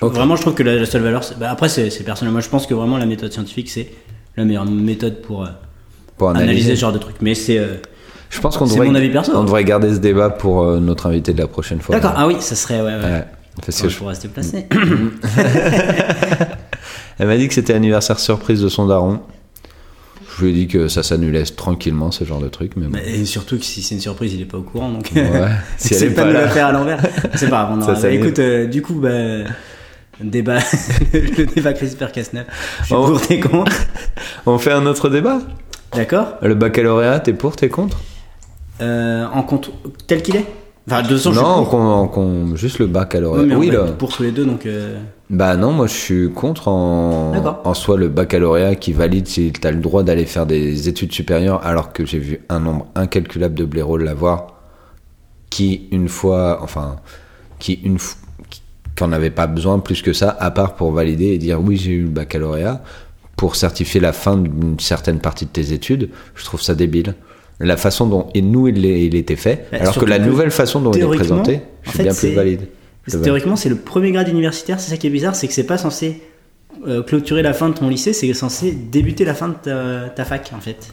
Je-. 0.00 0.04
Vraiment, 0.06 0.36
je 0.36 0.42
trouve 0.42 0.54
que 0.54 0.62
la, 0.62 0.76
la 0.76 0.86
seule 0.86 1.02
valeur, 1.02 1.22
bah, 1.38 1.50
après, 1.50 1.68
c'est 1.68 1.90
personnel. 2.04 2.32
Moi, 2.32 2.40
je 2.40 2.48
pense 2.48 2.66
que 2.66 2.74
vraiment 2.74 2.96
la 2.98 3.06
méthode 3.06 3.32
scientifique, 3.32 3.70
c'est 3.70 3.88
la 4.36 4.44
meilleure 4.44 4.64
méthode 4.66 5.20
pour 5.22 5.44
euh, 5.44 5.48
Pour 6.16 6.30
analyser. 6.30 6.50
analyser. 6.50 6.76
ce 6.76 6.80
genre 6.80 6.92
de 6.92 6.98
trucs. 6.98 7.20
Mais 7.20 7.34
c'est. 7.34 7.58
euh, 7.58 7.74
Je 8.30 8.40
pense 8.40 8.56
qu'on 8.56 8.66
devrait, 8.66 8.86
mon 8.86 8.94
avis 8.94 9.10
perso. 9.10 9.32
on 9.34 9.44
devrait 9.44 9.64
garder 9.64 9.92
ce 9.92 9.98
débat 9.98 10.30
pour 10.30 10.62
euh, 10.62 10.80
notre 10.80 11.06
invité 11.06 11.32
de 11.34 11.38
la 11.40 11.46
prochaine 11.46 11.80
fois. 11.80 11.94
D'accord, 11.94 12.14
ah 12.16 12.26
oui, 12.26 12.36
ça 12.40 12.54
serait. 12.56 12.80
Ouais, 12.80 12.94
ouais. 12.94 13.02
Ouais, 13.04 13.24
parce 13.64 13.82
que 13.82 13.88
je- 13.90 13.98
Pour 13.98 14.08
rester 14.08 14.28
placé. 14.28 14.66
Elle 17.18 17.26
m'a 17.28 17.36
dit 17.36 17.46
que 17.48 17.54
c'était 17.54 17.74
anniversaire 17.74 18.18
surprise 18.18 18.60
de 18.62 18.68
son 18.68 18.86
daron. 18.86 19.20
Je 20.38 20.44
lui 20.44 20.50
ai 20.50 20.54
dit 20.54 20.66
que 20.66 20.88
ça 20.88 21.02
s'annulait 21.02 21.44
tranquillement, 21.44 22.10
ce 22.10 22.24
genre 22.24 22.40
de 22.40 22.48
truc. 22.48 22.72
Mais 22.76 22.86
bon. 22.86 22.92
Mais- 22.94 23.06
et 23.20 23.24
surtout 23.26 23.58
que 23.58 23.64
si 23.64 23.82
c'est 23.82 23.94
une 23.94 24.00
surprise, 24.00 24.32
il 24.32 24.40
est 24.40 24.46
pas 24.46 24.56
au 24.56 24.62
courant. 24.62 24.90
Donc. 24.90 25.10
Ouais, 25.14 25.30
si 25.76 25.94
c'est 25.94 26.06
est 26.06 26.10
pas 26.10 26.22
pas 26.22 26.28
de 26.28 26.32
le 26.32 26.40
là. 26.40 26.48
faire 26.48 26.66
à 26.68 26.72
l'envers. 26.72 27.00
C'est 27.34 27.50
pas 27.50 27.68
grave. 27.70 27.98
Ça. 27.98 28.10
Écoute, 28.10 28.38
euh, 28.38 28.66
du 28.66 28.80
coup, 28.80 28.94
bah. 28.94 29.10
Débat, 30.20 30.58
le 31.12 31.46
débat 31.46 31.72
CRISPR-Cas9. 31.74 32.44
Je 32.80 32.84
suis 32.84 32.94
Oh. 32.94 33.06
pour, 33.06 33.20
t'es 33.20 33.40
contre. 33.40 33.72
On 34.46 34.58
fait 34.58 34.72
un 34.72 34.86
autre 34.86 35.08
débat? 35.08 35.38
D'accord 35.94 36.34
Le 36.42 36.54
baccalauréat, 36.54 37.20
t'es 37.20 37.32
pour, 37.32 37.56
t'es 37.56 37.68
contre? 37.68 37.98
Euh, 38.80 39.26
En 39.32 39.42
compte 39.42 39.70
tel 40.06 40.22
qu'il 40.22 40.36
est? 40.36 40.46
Enfin, 40.88 41.02
de 41.02 41.08
toute 41.08 41.16
façon, 41.18 41.30
je 41.32 41.38
suis 41.38 41.44
Non, 41.44 42.56
juste 42.56 42.78
le 42.80 42.86
baccalauréat. 42.88 43.44
Mais 43.46 43.54
oui, 43.54 43.70
on 43.70 43.84
là. 43.84 43.92
pour 43.92 44.12
tous 44.12 44.22
les 44.24 44.32
deux, 44.32 44.44
donc. 44.44 44.66
euh, 44.66 44.98
Bah 45.30 45.56
non, 45.56 45.70
moi 45.72 45.86
je 45.86 45.92
suis 45.94 46.30
contre 46.32 46.66
en, 46.68 47.32
D'accord. 47.32 47.60
en 47.64 47.72
soi 47.74 47.96
le 47.96 48.08
baccalauréat 48.08 48.74
qui 48.74 48.92
valide 48.92 49.28
si 49.28 49.52
t'as 49.52 49.70
le 49.70 49.80
droit 49.80 50.02
d'aller 50.02 50.26
faire 50.26 50.44
des 50.44 50.88
études 50.88 51.12
supérieures 51.12 51.64
alors 51.64 51.92
que 51.92 52.04
j'ai 52.04 52.18
vu 52.18 52.40
un 52.48 52.58
nombre 52.60 52.86
incalculable 52.96 53.54
de 53.54 53.64
blaireaux 53.64 53.96
l'avoir 53.96 54.48
qui 55.50 55.88
une 55.92 56.08
fois, 56.08 56.58
enfin, 56.62 56.96
qui 57.60 57.74
une 57.84 57.98
fois, 57.98 58.18
qui 58.96 59.04
en 59.04 59.12
avait 59.12 59.30
pas 59.30 59.46
besoin 59.46 59.78
plus 59.78 60.02
que 60.02 60.12
ça 60.12 60.36
à 60.38 60.50
part 60.50 60.76
pour 60.76 60.92
valider 60.92 61.26
et 61.26 61.38
dire 61.38 61.60
oui 61.60 61.76
j'ai 61.76 61.92
eu 61.92 62.02
le 62.02 62.10
baccalauréat 62.10 62.82
pour 63.36 63.56
certifier 63.56 64.00
la 64.00 64.12
fin 64.12 64.36
d'une 64.36 64.78
certaine 64.78 65.18
partie 65.18 65.46
de 65.46 65.50
tes 65.50 65.72
études, 65.72 66.10
je 66.36 66.44
trouve 66.44 66.62
ça 66.62 66.76
débile. 66.76 67.14
La 67.58 67.76
façon 67.76 68.06
dont 68.06 68.28
et 68.34 68.42
nous 68.42 68.68
il, 68.68 69.14
était 69.16 69.36
fait, 69.36 69.66
Bah, 69.72 69.78
alors 69.80 69.98
que 69.98 70.04
la 70.04 70.20
nouvelle 70.20 70.50
façon 70.50 70.80
dont 70.80 70.92
il 70.92 71.02
est 71.02 71.06
présenté, 71.06 71.56
en 71.56 71.60
je 71.82 71.88
suis 71.88 71.96
fait, 71.96 72.02
bien 72.04 72.14
plus 72.14 72.34
valide. 72.34 72.68
Théoriquement, 73.22 73.56
c'est 73.56 73.68
le 73.68 73.76
premier 73.76 74.12
grade 74.12 74.28
universitaire. 74.28 74.78
C'est 74.78 74.90
ça 74.90 74.96
qui 74.96 75.08
est 75.08 75.10
bizarre, 75.10 75.34
c'est 75.34 75.48
que 75.48 75.54
c'est 75.54 75.66
pas 75.66 75.76
censé 75.76 76.22
euh, 76.86 77.02
clôturer 77.02 77.42
la 77.42 77.52
fin 77.52 77.68
de 77.68 77.74
ton 77.74 77.88
lycée, 77.88 78.12
c'est 78.12 78.32
censé 78.32 78.72
débuter 78.72 79.24
la 79.24 79.34
fin 79.34 79.48
de 79.48 79.54
ta, 79.54 80.08
ta 80.10 80.24
fac, 80.24 80.52
en 80.56 80.60
fait. 80.60 80.92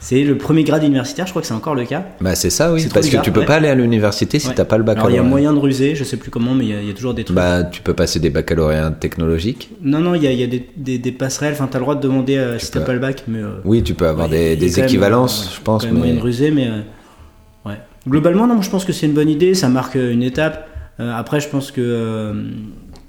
C'est 0.00 0.22
le 0.22 0.38
premier 0.38 0.62
grade 0.62 0.84
universitaire, 0.84 1.26
je 1.26 1.32
crois 1.32 1.42
que 1.42 1.48
c'est 1.48 1.54
encore 1.54 1.74
le 1.74 1.84
cas. 1.84 2.04
Bah 2.20 2.34
c'est 2.36 2.50
ça 2.50 2.72
oui, 2.72 2.86
parce 2.94 3.08
que 3.08 3.16
tu 3.20 3.32
peux 3.32 3.40
ouais. 3.40 3.46
pas 3.46 3.56
aller 3.56 3.68
à 3.68 3.74
l'université 3.74 4.38
si 4.38 4.48
Ouais. 4.48 4.54
t'as 4.54 4.64
pas 4.64 4.78
le 4.78 4.84
Alors 4.84 4.94
il 4.94 4.98
y 4.98 5.02
baccalauréat. 5.16 5.20
a 5.22 5.28
moyen 5.28 5.52
de 5.52 5.58
ruser, 5.58 5.94
je 5.96 6.04
sais 6.04 6.16
plus 6.16 6.30
comment, 6.30 6.54
mais 6.54 6.64
il 6.66 6.70
y 6.70 6.74
a, 6.74 6.80
il 6.82 6.86
y 6.86 6.90
a 6.90 6.94
toujours 6.94 7.14
des 7.14 7.24
trucs. 7.24 7.34
Bah 7.36 7.64
tu 7.64 7.82
peux 7.82 7.94
passer 7.94 8.20
des 8.20 8.30
baccalauréats 8.30 8.92
technologiques. 8.92 9.70
non, 9.82 9.98
non, 9.98 10.14
il 10.14 10.22
y 10.22 10.26
a, 10.28 10.32
il 10.32 10.38
y 10.38 10.44
a 10.44 10.46
des, 10.46 10.68
des, 10.76 10.98
des 10.98 11.12
passerelles, 11.12 11.52
enfin 11.54 11.66
t'as 11.70 11.78
le 11.78 11.82
droit 11.84 11.96
de 11.96 12.00
demander 12.00 12.36
euh, 12.36 12.58
si 12.60 12.70
t'as 12.70 12.78
peux- 12.80 12.86
pas 12.86 12.92
le 12.92 13.00
bac, 13.00 13.24
mais. 13.26 13.40
euh, 13.40 13.56
Oui, 13.64 13.82
tu 13.82 13.94
peux 13.94 14.06
avoir 14.06 14.28
ouais, 14.30 14.36
il 14.36 14.38
y 14.38 14.52
a- 14.52 14.56
des, 14.56 14.56
il 14.56 14.62
y 14.62 14.64
a 14.64 14.68
des 14.68 14.70
quand 14.72 14.76
même, 14.82 14.88
équivalences, 14.88 15.52
je 15.56 15.60
pense, 15.62 15.82
quand 15.82 15.88
même 15.88 15.98
moyen 15.98 16.12
mais 16.14 16.18
de 16.20 16.24
ruser, 16.24 16.50
mais. 16.52 16.68
euh, 16.68 17.68
ouais. 17.68 17.78
Globalement, 18.08 18.46
non, 18.46 18.62
je 18.62 18.70
pense 18.70 18.84
que 18.84 18.92
c'est 18.92 19.06
une 19.06 19.14
bonne 19.14 19.28
idée, 19.28 19.54
ça 19.54 19.68
marque 19.68 19.96
une 19.96 20.22
étape. 20.22 20.68
Après, 21.00 21.40
je 21.40 21.48
pense 21.48 21.70
que. 21.72 22.34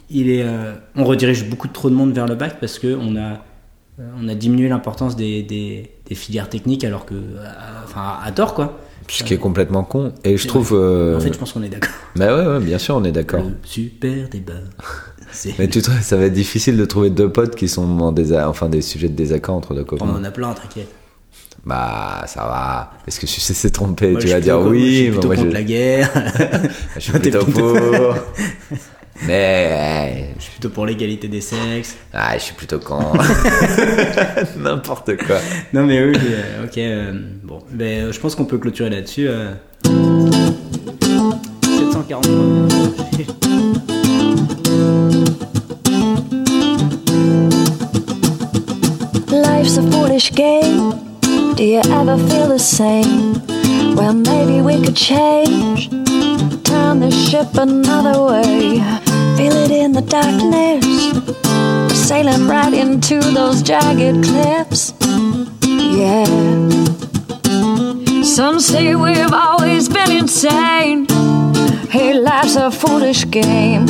il 0.10 0.30
est, 0.32 0.44
on 0.96 1.04
redirige 1.06 1.48
beaucoup 1.48 1.68
trop 1.68 1.90
de 1.92 1.96
monde 1.96 2.14
vers 2.14 2.26
le 2.28 2.34
bac 2.36 2.58
parce 2.60 2.80
que 2.80 2.98
on 3.00 3.16
a, 3.16 3.44
on 4.22 4.28
a 4.28 4.36
diminué 4.36 4.70
l'importance 4.70 5.16
des, 5.16 5.44
des, 5.44 5.90
des 6.08 6.16
filières 6.16 6.50
techniques 6.50 6.84
alors 6.84 7.06
que. 7.06 7.16
euh, 7.16 7.44
Enfin, 7.84 8.18
à, 8.24 8.32
tort, 8.32 8.54
quoi. 8.54 8.80
ce 9.08 9.24
qui 9.24 9.34
est 9.34 9.38
complètement 9.38 9.84
con. 9.84 10.14
Et 10.24 10.38
je 10.38 10.48
trouve. 10.48 10.72
euh, 10.74 11.18
En 11.18 11.20
fait, 11.20 11.34
je 11.34 11.40
pense 11.40 11.54
qu'on 11.54 11.64
est 11.64 11.70
d'accord. 11.70 11.90
Bah 12.16 12.36
ouais, 12.38 12.46
ouais, 12.48 12.60
bien 12.60 12.78
sûr, 12.78 12.96
on 12.96 13.04
est 13.04 13.12
d'accord. 13.12 13.44
Super 13.64 14.30
débat. 14.30 14.54
Mais 15.60 15.68
tu 15.68 15.82
trouves, 15.82 16.02
ça 16.02 16.18
va 16.18 16.26
être 16.26 16.34
difficile 16.34 16.76
de 16.78 16.86
trouver 16.86 17.10
deux 17.12 17.32
potes 17.32 17.56
qui 17.56 17.68
sont 17.68 17.84
en 18.00 18.12
désa- 18.12 18.48
enfin 18.48 18.68
des 18.70 18.82
sujets 18.82 19.10
de 19.10 19.16
désaccord 19.16 19.56
entre 19.56 19.74
deux 19.76 19.82
On 19.82 19.86
copains. 19.86 20.06
en 20.10 20.24
a 20.24 20.32
plein, 20.32 20.54
t'inquiète. 20.54 20.90
Bah 21.66 22.24
ça 22.26 22.42
va. 22.46 22.94
Est-ce 23.08 23.20
que 23.20 23.26
tu 23.28 23.40
sais 23.42 23.54
s'est 23.54 23.70
trompé? 23.70 24.12
Moi, 24.12 24.22
Tu 24.22 24.28
vas 24.28 24.40
dire 24.40 24.60
plutôt- 24.60 24.70
moi, 24.74 24.76
je 24.76 24.80
suis 24.80 25.00
oui, 25.02 25.04
mais 25.06 25.12
plutôt 25.12 25.28
moi 25.28 25.36
contre 25.36 25.50
je, 25.50 25.54
la 25.54 25.64
guerre. 25.64 26.12
je 26.96 27.00
suis 27.00 27.12
plutôt 27.12 27.44
plutôt- 27.44 27.74
pour. 27.74 28.16
Mais 29.28 30.34
je 30.38 30.44
suis 30.44 30.52
plutôt 30.54 30.70
pour 30.70 30.86
l'égalité 30.86 31.28
des 31.28 31.42
sexes. 31.42 31.98
ah, 32.14 32.38
je 32.38 32.44
suis 32.44 32.54
plutôt 32.54 32.80
con. 32.80 33.00
N'importe 34.58 35.18
quoi. 35.18 35.38
Non 35.74 35.86
mais 35.86 36.04
oui, 36.04 36.16
euh, 36.18 36.66
ok. 36.66 36.78
euh, 36.78 37.12
bon, 37.44 37.60
ben, 37.72 38.06
euh, 38.08 38.12
je 38.12 38.20
pense 38.20 38.36
qu'on 38.36 38.46
peut 38.46 38.58
clôturer 38.58 38.90
là-dessus. 38.90 39.28
euh. 39.28 39.52
743 41.92 42.22
minutes. 42.32 43.90
Life's 49.32 49.78
a 49.78 49.84
foolish 49.92 50.32
game. 50.34 50.92
Do 51.56 51.64
you 51.64 51.82
ever 51.86 52.18
feel 52.30 52.48
the 52.48 52.60
same? 52.60 53.34
Well, 53.96 54.14
maybe 54.14 54.62
we 54.62 54.82
could 54.84 54.96
change. 54.96 55.90
Turn 56.64 57.00
the 57.02 57.12
ship 57.12 57.50
another 57.56 58.22
way. 58.24 58.80
In 59.80 59.94
the 59.94 60.02
darkness. 60.02 60.84
sailing 62.08 62.48
right 62.50 62.74
into 62.74 63.22
those 63.22 63.62
jagged 63.62 64.26
cliffs. 64.26 64.94
Yeah. 65.72 66.26
Some 68.24 68.60
say 68.60 68.96
we've 68.96 69.32
always 69.32 69.88
been 69.88 70.12
insane. 70.12 71.08
Hey, 71.90 72.14
life's 72.14 72.58
a 72.58 72.70
foolish 72.72 73.24
game. 73.32 73.88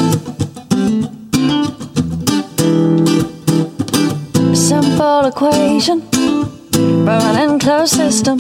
Simple 4.54 5.25
equation, 5.25 6.02
burning 7.04 7.58
closed 7.58 7.95
system. 7.95 8.38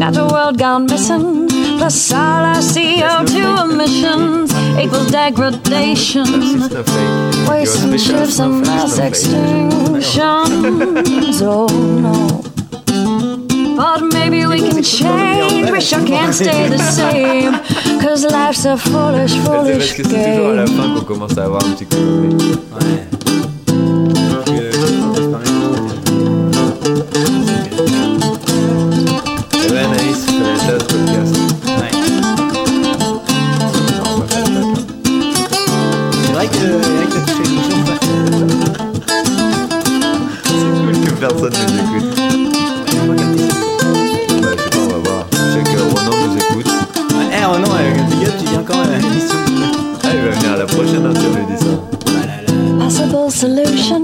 Natural 0.00 0.28
world 0.28 0.58
gone 0.58 0.86
missing, 0.86 1.41
all 1.82 2.44
our 2.44 2.62
CO2 2.62 3.72
emissions 3.72 4.52
equals 4.78 5.10
degradation. 5.10 6.24
Waste 6.24 7.48
Wasting 7.50 7.96
ships 7.98 8.38
and 8.38 8.60
mass 8.60 8.98
extinctions. 9.00 10.12
Oh 11.44 11.66
no. 12.00 12.42
But 13.76 14.00
maybe 14.12 14.46
we 14.46 14.60
can 14.60 14.80
change. 14.82 15.70
Wish 15.70 15.92
I 15.92 16.04
can't 16.06 16.32
stay 16.32 16.68
the 16.68 16.78
same. 16.98 17.54
Cause 18.00 18.24
life's 18.30 18.64
a 18.64 18.76
foolish, 18.76 19.34
foolish 19.38 19.94
que 19.96 20.04
c'est 20.04 20.36
toujours 20.36 20.50
à 20.50 20.54
la 20.54 20.64
game. 20.64 20.76
fin 20.76 20.94
qu'on 20.94 21.04
commence 21.04 21.36
à 21.36 21.44
avoir 21.44 21.64
un 21.64 21.70
petit 21.72 21.86
coup. 21.86 21.96
Ouais. 21.96 23.21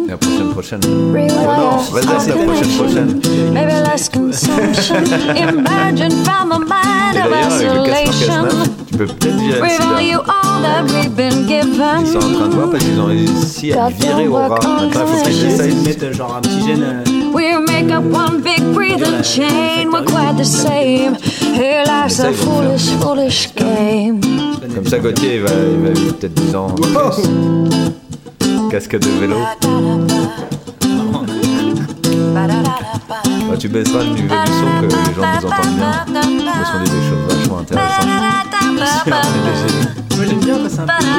La 0.09 0.17
prochaine, 0.17 0.51
prochaine. 0.53 0.81
Rewire 1.13 1.35
Vas-y, 1.93 2.21
c'est 2.21 2.31
la 2.31 2.45
prochaine, 2.45 2.77
prochaine. 2.77 3.21
Maybe 3.53 3.73
less 3.85 4.09
consumption. 4.09 4.97
Emerging 5.37 6.11
from 6.25 6.53
a 6.53 6.59
mind 6.61 7.17
of 7.17 7.33
isolation. 7.33 8.45
Cas9, 8.45 8.69
tu 8.91 8.97
peux 8.99 9.07
peut-être 9.07 9.37
virer 9.37 9.59
le 9.59 9.63
We 9.63 9.71
sida. 9.73 9.85
value 9.85 10.19
all 10.29 10.63
that 10.63 10.85
we've 10.95 11.15
been 11.17 11.47
given. 11.47 12.01
Ils 12.01 12.07
sont 12.07 12.19
en 12.19 12.33
train 12.35 12.49
de 12.49 12.55
voir 12.55 12.71
parce 12.71 12.85
qu'ils 12.85 13.01
ont 13.01 13.07
réussi 13.07 13.73
à 13.73 13.89
virer 13.89 14.29
au 14.29 14.35
rat. 14.35 14.49
Maintenant, 14.49 14.79
il 14.85 14.93
faut 14.93 15.25
qu'ils 15.25 15.33
Ils 15.35 15.47
essayent. 15.53 15.75
mettent 15.85 16.03
euh, 16.05 16.13
genre 16.13 16.37
un 16.37 16.41
petit 16.41 16.63
gène. 16.67 16.83
euh, 16.83 17.03
We 17.35 17.55
make 17.67 17.91
up 17.93 18.05
one 18.13 18.41
big 18.43 18.63
breathing 18.73 19.23
chain. 19.23 19.91
We're 19.93 20.05
quite 20.05 20.37
the 20.39 20.45
same. 20.45 21.17
Here 21.55 21.85
life's 21.87 22.21
a 22.21 22.33
foolish, 22.33 22.91
foolish 23.01 23.49
game. 23.55 24.21
Comme 24.75 24.87
ça, 24.87 24.99
Gauthier, 24.99 25.37
il 25.37 25.43
va, 25.43 25.51
il 25.51 25.83
va 25.89 25.91
vivre 25.91 26.15
peut-être 26.15 26.35
10 26.35 26.55
ans. 26.55 26.75
Casque 28.71 28.99
de 28.99 29.09
vélo. 29.21 29.37
Bah, 33.49 33.57
tu 33.59 33.69
baisseras 33.69 34.03
le 34.05 34.11
niveau 34.11 34.35
du 34.45 34.53
son 34.53 34.81
que 34.81 34.87
les 34.87 34.91
gens 35.15 35.23
nous 35.41 35.47
entendent 35.47 35.77
bien. 35.77 36.53
Parce 36.53 36.71
qu'on 36.71 36.83
dit 36.85 36.91
des 36.91 37.03
choses 37.09 37.25
vachement 37.29 37.59
intéressantes. 37.61 38.07
Moi 40.17 40.25
j'aime 40.27 40.41
bien 40.41 40.57
quand 40.59 40.69
c'est 40.69 40.81
un 40.81 40.87
peu 40.87 41.05
dur. 41.05 41.13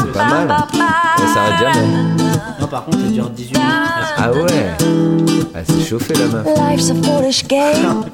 C'est 0.00 0.12
pas 0.12 0.24
mal. 0.24 0.48
Ça 1.18 1.26
s'arrête 1.34 1.58
jamais. 1.58 2.19
Non, 2.60 2.66
par 2.66 2.84
contre, 2.84 2.98
ça 2.98 3.08
dure 3.10 3.30
18 3.30 3.52
minutes. 3.52 3.70
Ah 4.16 4.30
ouais 4.32 4.76
Elle 5.54 5.66
s'est 5.66 5.88
chauffée 5.88 6.14
la 6.14 6.26
meuf. 6.26 6.46
Life's 6.56 6.90
a 6.90 6.94
foolish 6.94 7.46
game. 7.46 8.04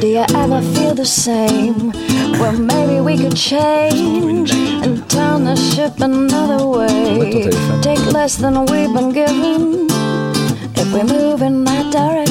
Do 0.00 0.06
you 0.08 0.24
ever 0.34 0.60
feel 0.74 0.94
the 0.94 1.04
same? 1.04 1.92
Well, 2.38 2.52
maybe 2.58 3.00
we 3.00 3.16
could 3.16 3.36
change 3.36 4.50
and 4.82 4.98
turn 5.08 5.44
the 5.44 5.56
ship 5.56 6.00
another 6.00 6.66
way. 6.66 7.48
Take 7.80 8.04
less 8.12 8.36
than 8.36 8.64
we've 8.66 8.92
been 8.92 9.12
given 9.12 9.86
if 10.76 10.92
we 10.92 11.02
move 11.04 11.42
in 11.42 11.64
that 11.64 11.92
direction. 11.92 12.23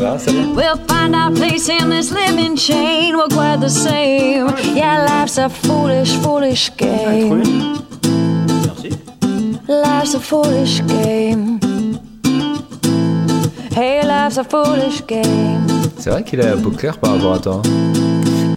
Verra 0.00 0.18
celle-là. 0.18 0.42
We'll 0.54 0.78
find 0.88 1.14
our 1.14 1.30
place 1.32 1.68
in 1.68 1.90
this 1.90 2.10
living 2.12 2.56
chain. 2.56 3.14
We're 3.16 3.28
quite 3.28 3.60
the 3.60 3.68
same. 3.68 4.48
Yeah, 4.74 5.04
life's 5.06 5.38
a 5.38 5.48
foolish, 5.48 6.12
foolish 6.22 6.70
Trop 6.76 6.78
game. 6.78 7.78
Merci. 8.66 8.90
Life's 9.68 10.14
a 10.14 10.20
foolish 10.20 10.82
game. 10.86 11.58
Hey, 13.74 14.02
life's 14.04 14.38
a 14.38 14.44
foolish 14.44 15.06
game. 15.06 15.66
C'est 15.98 16.10
vrai 16.10 16.22
qu'il 16.24 16.40
a 16.40 16.50
la 16.54 16.56
peau 16.56 16.70
claire 16.70 16.98
par 16.98 17.12
rapport 17.14 17.34
à 17.34 17.38
toi. 17.38 17.62
hein. 17.64 17.92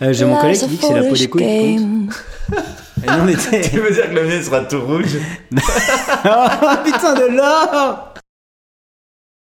Euh, 0.02 0.14
J'ai 0.14 0.26
mon 0.26 0.36
collègue 0.38 0.60
qui 0.60 0.68
dit 0.68 0.78
que 0.78 0.86
c'est 0.88 0.94
la 0.94 1.04
peau 1.04 1.16
des 1.16 1.28
couilles. 1.30 1.44
qui 1.44 1.76
compte. 1.78 1.80
game. 1.80 2.10
Et 3.04 3.08
non, 3.08 3.24
mais 3.26 3.34
t'es- 3.36 3.78
veux 3.78 3.92
dire 3.94 4.10
que 4.10 4.16
le 4.16 4.24
mien 4.28 4.42
sera 4.42 4.62
tout 4.62 4.80
rouge? 4.82 5.18
Oh 6.26 6.76
putain 6.86 7.14
de 7.16 7.36
l'or 7.36 8.13